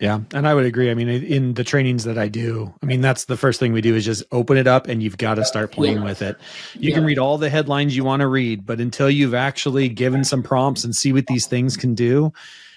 Yeah, 0.00 0.20
and 0.32 0.48
I 0.48 0.54
would 0.54 0.64
agree. 0.64 0.90
I 0.90 0.94
mean, 0.94 1.08
in 1.08 1.54
the 1.54 1.62
trainings 1.62 2.04
that 2.04 2.16
I 2.16 2.28
do, 2.28 2.72
I 2.82 2.86
mean, 2.86 3.02
that's 3.02 3.26
the 3.26 3.36
first 3.36 3.60
thing 3.60 3.72
we 3.74 3.82
do 3.82 3.94
is 3.94 4.04
just 4.04 4.22
open 4.32 4.56
it 4.56 4.66
up 4.66 4.88
and 4.88 5.02
you've 5.02 5.18
got 5.18 5.34
to 5.34 5.44
start 5.44 5.72
playing 5.72 5.98
Yeah. 5.98 6.04
with 6.04 6.22
it. 6.22 6.36
You 6.74 6.88
Yeah. 6.88 6.94
can 6.96 7.04
read 7.04 7.18
all 7.18 7.36
the 7.36 7.50
headlines 7.50 7.94
you 7.94 8.02
want 8.02 8.20
to 8.20 8.26
read, 8.26 8.64
but 8.64 8.80
until 8.80 9.10
you've 9.10 9.34
actually 9.34 9.90
given 9.90 10.24
some 10.24 10.42
prompts 10.42 10.84
and 10.84 10.96
see 10.96 11.12
what 11.12 11.26
these 11.26 11.46
things 11.46 11.76
can 11.76 11.94
do, 11.94 12.32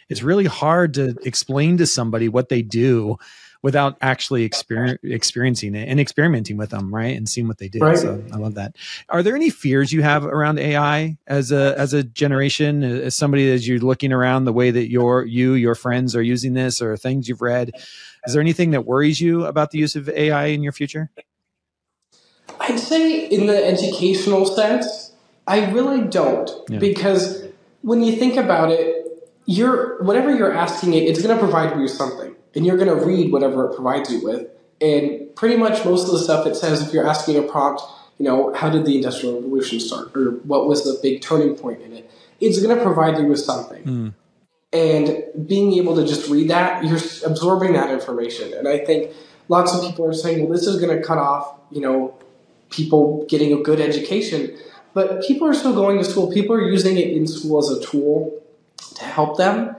it's 0.09 0.21
really 0.21 0.45
hard 0.45 0.93
to 0.95 1.15
explain 1.23 1.77
to 1.77 1.85
somebody 1.85 2.27
what 2.27 2.49
they 2.49 2.61
do 2.61 3.17
without 3.63 3.97
actually 4.01 4.47
exper- 4.47 4.97
experiencing 5.03 5.73
it 5.73 5.87
and 5.87 5.99
experimenting 5.99 6.57
with 6.57 6.69
them, 6.69 6.93
right? 6.93 7.17
And 7.17 7.27
seeing 7.27 7.47
what 7.47 7.57
they 7.57 7.69
do. 7.69 7.79
Right. 7.79 7.97
So 7.97 8.23
I 8.31 8.35
love 8.37 8.55
that. 8.55 8.75
Are 9.09 9.23
there 9.23 9.35
any 9.35 9.49
fears 9.49 9.91
you 9.91 10.03
have 10.03 10.25
around 10.25 10.59
AI 10.59 11.17
as 11.25 11.51
a 11.51 11.73
as 11.79 11.93
a 11.93 12.03
generation, 12.03 12.83
as 12.83 13.15
somebody 13.15 13.51
as 13.51 13.67
you're 13.67 13.79
looking 13.79 14.11
around 14.13 14.45
the 14.45 14.53
way 14.53 14.69
that 14.69 14.91
your 14.91 15.25
you 15.25 15.53
your 15.53 15.73
friends 15.75 16.15
are 16.15 16.21
using 16.21 16.53
this 16.53 16.81
or 16.81 16.95
things 16.97 17.27
you've 17.27 17.41
read? 17.41 17.71
Is 18.27 18.33
there 18.33 18.41
anything 18.41 18.71
that 18.71 18.85
worries 18.85 19.19
you 19.19 19.45
about 19.45 19.71
the 19.71 19.79
use 19.79 19.95
of 19.95 20.07
AI 20.09 20.45
in 20.47 20.61
your 20.61 20.73
future? 20.73 21.09
I'd 22.59 22.79
say 22.79 23.25
in 23.27 23.47
the 23.47 23.65
educational 23.65 24.45
sense, 24.45 25.11
I 25.47 25.71
really 25.71 26.01
don't 26.01 26.49
Yeah. 26.69 26.79
because 26.79 27.43
when 27.81 28.03
you 28.03 28.15
think 28.15 28.35
about 28.37 28.71
it, 28.71 28.99
you're 29.45 30.01
whatever 30.03 30.33
you're 30.33 30.53
asking 30.53 30.93
it, 30.93 31.03
it's 31.03 31.21
going 31.21 31.35
to 31.35 31.41
provide 31.41 31.77
you 31.77 31.87
something, 31.87 32.32
and 32.55 32.65
you're 32.65 32.77
going 32.77 32.87
to 32.87 33.05
read 33.05 33.31
whatever 33.31 33.69
it 33.69 33.75
provides 33.75 34.11
you 34.11 34.23
with. 34.23 34.47
And 34.81 35.35
pretty 35.35 35.57
much 35.57 35.85
most 35.85 36.05
of 36.05 36.11
the 36.11 36.19
stuff 36.19 36.45
it 36.45 36.55
says, 36.55 36.85
if 36.85 36.93
you're 36.93 37.07
asking 37.07 37.37
a 37.37 37.43
prompt, 37.43 37.81
you 38.17 38.25
know, 38.25 38.53
how 38.53 38.69
did 38.69 38.85
the 38.85 38.95
Industrial 38.95 39.35
Revolution 39.35 39.79
start, 39.79 40.15
or 40.15 40.31
what 40.43 40.67
was 40.67 40.83
the 40.83 40.99
big 41.01 41.21
turning 41.21 41.55
point 41.55 41.81
in 41.81 41.93
it, 41.93 42.09
it's 42.39 42.61
going 42.61 42.75
to 42.77 42.83
provide 42.83 43.17
you 43.17 43.25
with 43.25 43.39
something. 43.39 43.83
Mm. 43.83 44.13
And 44.71 45.47
being 45.47 45.73
able 45.73 45.95
to 45.95 46.05
just 46.05 46.29
read 46.29 46.49
that, 46.49 46.83
you're 46.83 46.97
absorbing 47.25 47.73
that 47.73 47.91
information. 47.91 48.53
And 48.53 48.67
I 48.67 48.79
think 48.79 49.11
lots 49.47 49.73
of 49.73 49.81
people 49.81 50.05
are 50.05 50.13
saying, 50.13 50.41
well, 50.43 50.51
this 50.51 50.67
is 50.67 50.79
going 50.81 50.95
to 50.95 51.03
cut 51.03 51.17
off, 51.17 51.59
you 51.71 51.81
know, 51.81 52.15
people 52.69 53.25
getting 53.29 53.53
a 53.53 53.61
good 53.61 53.79
education. 53.79 54.57
But 54.93 55.23
people 55.23 55.47
are 55.47 55.53
still 55.53 55.73
going 55.73 55.97
to 55.97 56.03
school. 56.03 56.31
People 56.31 56.55
are 56.55 56.69
using 56.69 56.97
it 56.97 57.09
in 57.09 57.27
school 57.27 57.59
as 57.59 57.69
a 57.69 57.81
tool 57.83 58.41
to 58.95 59.03
help 59.03 59.37
them. 59.37 59.75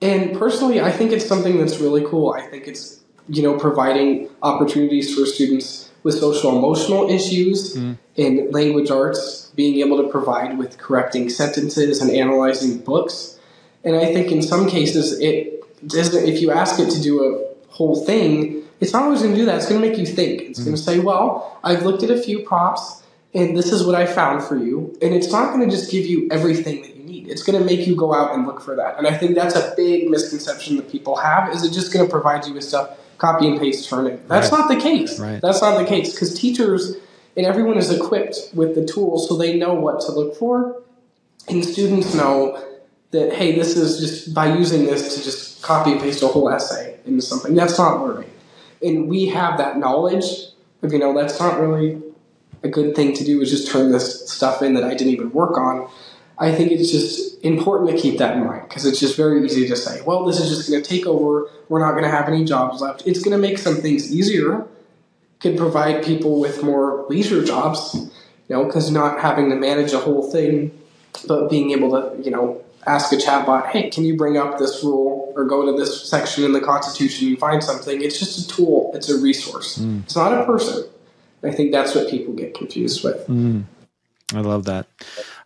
And 0.00 0.38
personally, 0.38 0.80
I 0.80 0.92
think 0.92 1.12
it's 1.12 1.26
something 1.26 1.58
that's 1.58 1.78
really 1.78 2.04
cool. 2.04 2.32
I 2.32 2.42
think 2.42 2.68
it's, 2.68 3.00
you 3.28 3.42
know, 3.42 3.58
providing 3.58 4.28
opportunities 4.42 5.14
for 5.14 5.26
students 5.26 5.90
with 6.04 6.14
social 6.18 6.56
emotional 6.56 7.10
issues 7.10 7.74
Mm. 7.76 7.98
in 8.16 8.50
language 8.52 8.90
arts, 8.90 9.50
being 9.56 9.80
able 9.84 10.00
to 10.02 10.08
provide 10.08 10.56
with 10.56 10.78
correcting 10.78 11.28
sentences 11.28 12.00
and 12.00 12.10
analyzing 12.10 12.78
books. 12.78 13.38
And 13.84 13.96
I 13.96 14.12
think 14.12 14.30
in 14.30 14.40
some 14.42 14.68
cases, 14.68 15.18
it 15.20 15.64
doesn't, 15.86 16.24
if 16.28 16.40
you 16.40 16.50
ask 16.52 16.78
it 16.78 16.90
to 16.90 17.00
do 17.00 17.24
a 17.24 17.74
whole 17.74 17.96
thing, 17.96 18.62
it's 18.80 18.92
not 18.92 19.02
always 19.02 19.22
going 19.22 19.34
to 19.34 19.38
do 19.40 19.46
that. 19.46 19.56
It's 19.56 19.68
going 19.68 19.80
to 19.82 19.88
make 19.88 19.98
you 19.98 20.06
think. 20.06 20.42
It's 20.42 20.60
going 20.60 20.76
to 20.76 20.82
say, 20.82 21.00
well, 21.00 21.58
I've 21.64 21.82
looked 21.82 22.02
at 22.04 22.10
a 22.10 22.16
few 22.20 22.40
prompts 22.40 23.02
and 23.34 23.56
this 23.56 23.72
is 23.72 23.84
what 23.84 23.94
I 23.94 24.06
found 24.06 24.42
for 24.42 24.56
you. 24.56 24.96
And 25.02 25.14
it's 25.14 25.30
not 25.30 25.52
going 25.54 25.68
to 25.68 25.74
just 25.74 25.90
give 25.90 26.06
you 26.06 26.28
everything 26.30 26.82
that 26.82 26.96
you 26.96 27.02
need. 27.04 27.28
It's 27.28 27.42
going 27.42 27.58
to 27.58 27.64
make 27.64 27.86
you 27.86 27.94
go 27.94 28.14
out 28.14 28.34
and 28.34 28.46
look 28.46 28.60
for 28.60 28.74
that. 28.76 28.96
And 28.98 29.06
I 29.06 29.16
think 29.16 29.34
that's 29.34 29.54
a 29.54 29.74
big 29.76 30.08
misconception 30.08 30.76
that 30.76 30.90
people 30.90 31.16
have 31.16 31.52
is 31.54 31.62
it 31.62 31.72
just 31.72 31.92
going 31.92 32.06
to 32.06 32.10
provide 32.10 32.46
you 32.46 32.54
with 32.54 32.64
stuff, 32.64 32.96
copy 33.18 33.46
and 33.48 33.58
paste, 33.60 33.88
turn 33.88 34.06
it. 34.06 34.26
That's 34.28 34.50
Right. 34.50 34.58
not 34.58 34.68
the 34.68 34.76
case. 34.76 35.18
Right. 35.20 35.40
That's 35.40 35.60
not 35.60 35.78
the 35.78 35.84
case 35.84 36.12
because 36.12 36.38
teachers 36.38 36.96
and 37.36 37.46
everyone 37.46 37.76
is 37.76 37.90
equipped 37.90 38.50
with 38.54 38.74
the 38.74 38.84
tools 38.84 39.28
so 39.28 39.36
they 39.36 39.56
know 39.58 39.74
what 39.74 40.00
to 40.02 40.12
look 40.12 40.36
for. 40.36 40.82
And 41.48 41.64
students 41.64 42.14
know 42.14 42.62
that, 43.10 43.32
hey, 43.32 43.54
this 43.54 43.76
is 43.76 44.00
just 44.00 44.34
by 44.34 44.54
using 44.54 44.84
this 44.86 45.16
to 45.16 45.22
just 45.22 45.62
copy 45.62 45.92
and 45.92 46.00
paste 46.00 46.22
a 46.22 46.28
whole 46.28 46.48
essay 46.50 46.98
into 47.06 47.22
something. 47.22 47.54
That's 47.54 47.78
not 47.78 48.04
learning. 48.04 48.30
And 48.82 49.08
we 49.08 49.26
have 49.26 49.58
that 49.58 49.78
knowledge 49.78 50.24
of, 50.82 50.92
you 50.92 50.98
know, 50.98 51.14
that's 51.14 51.38
not 51.40 51.58
really 51.60 52.02
a 52.62 52.68
good 52.68 52.94
thing 52.94 53.14
to 53.14 53.24
do 53.24 53.40
is 53.40 53.50
just 53.50 53.70
turn 53.70 53.92
this 53.92 54.30
stuff 54.30 54.62
in 54.62 54.74
that 54.74 54.84
I 54.84 54.94
didn't 54.94 55.12
even 55.12 55.30
work 55.32 55.56
on. 55.56 55.88
I 56.38 56.54
think 56.54 56.70
it's 56.70 56.90
just 56.90 57.42
important 57.44 57.90
to 57.90 57.96
keep 57.96 58.18
that 58.18 58.36
in 58.36 58.44
mind 58.44 58.68
because 58.68 58.84
it's 58.84 59.00
just 59.00 59.16
very 59.16 59.44
easy 59.44 59.66
to 59.68 59.76
say, 59.76 60.00
well, 60.02 60.24
this 60.24 60.38
is 60.38 60.56
just 60.56 60.70
going 60.70 60.82
to 60.82 60.88
take 60.88 61.06
over. 61.06 61.48
We're 61.68 61.80
not 61.80 61.92
going 61.92 62.04
to 62.04 62.10
have 62.10 62.28
any 62.28 62.44
jobs 62.44 62.80
left. 62.80 63.06
It's 63.06 63.22
going 63.22 63.32
to 63.32 63.38
make 63.38 63.58
some 63.58 63.76
things 63.76 64.14
easier. 64.14 64.66
Could 65.40 65.56
provide 65.56 66.04
people 66.04 66.40
with 66.40 66.62
more 66.62 67.06
leisure 67.08 67.44
jobs, 67.44 67.94
you 67.94 68.56
know, 68.56 68.64
because 68.64 68.90
not 68.90 69.20
having 69.20 69.50
to 69.50 69.56
manage 69.56 69.92
a 69.92 69.98
whole 69.98 70.30
thing, 70.30 70.76
but 71.26 71.48
being 71.48 71.70
able 71.70 71.90
to, 71.90 72.22
you 72.22 72.30
know, 72.30 72.62
ask 72.86 73.12
a 73.12 73.16
chatbot, 73.16 73.68
hey, 73.68 73.90
can 73.90 74.04
you 74.04 74.16
bring 74.16 74.36
up 74.36 74.58
this 74.58 74.82
rule 74.82 75.32
or 75.36 75.44
go 75.44 75.70
to 75.70 75.78
this 75.78 76.08
section 76.08 76.44
in 76.44 76.52
the 76.52 76.60
Constitution 76.60 77.28
and 77.28 77.38
find 77.38 77.62
something? 77.62 78.00
It's 78.02 78.18
just 78.18 78.50
a 78.50 78.54
tool. 78.54 78.90
It's 78.94 79.08
a 79.08 79.20
resource. 79.20 79.78
Mm. 79.78 80.04
It's 80.04 80.16
not 80.16 80.32
a 80.32 80.44
person. 80.44 80.84
I 81.42 81.52
think 81.52 81.72
that's 81.72 81.94
what 81.94 82.08
people 82.08 82.34
get 82.34 82.54
confused 82.54 83.04
with. 83.04 83.26
Mm. 83.28 83.64
I 84.34 84.40
love 84.40 84.66
that. 84.66 84.86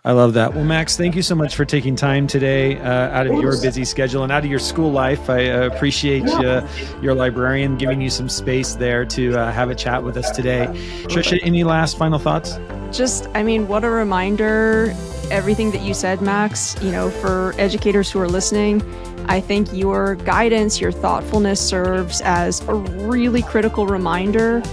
I 0.05 0.11
love 0.11 0.35
that. 0.35 0.55
Well, 0.55 0.65
Max, 0.65 0.97
thank 0.97 1.15
you 1.15 1.23
so 1.23 1.37
much 1.37 1.55
for 1.55 1.65
taking 1.65 1.95
time 1.95 2.27
today 2.27 2.77
uh, 2.79 3.17
out 3.17 3.29
of 3.29 3.41
your 3.41 3.53
busy 3.63 3.85
schedule 3.85 4.25
and 4.25 4.33
out 4.33 4.45
of 4.45 4.51
your 4.51 4.59
school 4.59 4.91
life. 4.91 5.31
I 5.31 5.51
uh, 5.51 5.67
appreciate 5.67 6.29
uh, 6.29 6.67
your 7.01 7.15
librarian 7.15 7.79
giving 7.79 8.01
you 8.01 8.11
some 8.11 8.29
space 8.29 8.75
there 8.75 9.05
to 9.05 9.37
uh, 9.37 9.53
have 9.53 9.71
a 9.71 9.77
chat 9.77 10.03
with 10.03 10.17
us 10.17 10.33
today. 10.33 10.67
Trisha, 11.05 11.39
any 11.45 11.63
last 11.63 11.97
final 11.97 12.19
thoughts? 12.19 12.59
Just, 12.91 13.29
I 13.35 13.45
mean, 13.45 13.69
what 13.69 13.85
a 13.85 13.91
reminder. 13.91 14.93
Everything 15.31 15.71
that 15.71 15.83
you 15.83 15.95
said, 15.95 16.21
Max, 16.21 16.75
you 16.83 16.91
know, 16.91 17.09
for 17.09 17.55
educators 17.57 18.11
who 18.11 18.19
are 18.19 18.29
listening, 18.29 18.83
I 19.29 19.41
think 19.41 19.73
your 19.73 20.17
guidance, 20.17 20.81
your 20.81 20.91
thoughtfulness 20.91 21.61
serves 21.61 22.21
as 22.23 22.61
a 22.67 22.75
really 22.75 23.43
critical 23.43 23.87
reminder. 23.87 24.65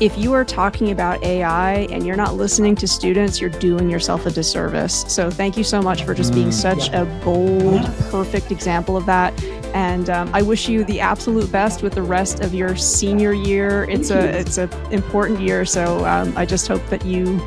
If 0.00 0.18
you 0.18 0.32
are 0.32 0.44
talking 0.44 0.90
about 0.90 1.22
AI 1.22 1.86
and 1.90 2.04
you're 2.04 2.16
not 2.16 2.34
listening 2.34 2.74
to 2.76 2.88
students, 2.88 3.40
you're 3.40 3.48
doing 3.50 3.88
yourself 3.88 4.26
a 4.26 4.30
disservice. 4.30 5.04
So, 5.06 5.30
thank 5.30 5.56
you 5.56 5.62
so 5.62 5.80
much 5.80 6.02
for 6.04 6.14
just 6.14 6.34
being 6.34 6.48
Mm. 6.48 6.52
such 6.52 6.88
a 6.92 7.04
bold, 7.24 7.84
perfect 8.10 8.50
example 8.50 8.96
of 8.96 9.06
that. 9.06 9.32
And 9.72 10.10
um, 10.10 10.30
I 10.32 10.42
wish 10.42 10.68
you 10.68 10.84
the 10.84 11.00
absolute 11.00 11.50
best 11.52 11.82
with 11.82 11.94
the 11.94 12.02
rest 12.02 12.40
of 12.40 12.54
your 12.54 12.76
senior 12.76 13.32
year. 13.32 13.84
It's 13.88 14.10
a 14.10 14.38
it's 14.38 14.58
an 14.58 14.68
important 14.90 15.40
year, 15.40 15.64
so 15.64 16.04
um, 16.06 16.32
I 16.36 16.44
just 16.44 16.66
hope 16.68 16.84
that 16.90 17.04
you 17.04 17.40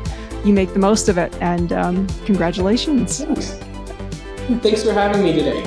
you 0.44 0.52
make 0.54 0.72
the 0.72 0.78
most 0.78 1.08
of 1.08 1.18
it. 1.18 1.34
And 1.40 1.72
um, 1.72 2.06
congratulations. 2.24 3.20
Thanks. 3.24 3.58
Thanks 4.62 4.82
for 4.82 4.92
having 4.94 5.22
me 5.22 5.32
today. 5.34 5.64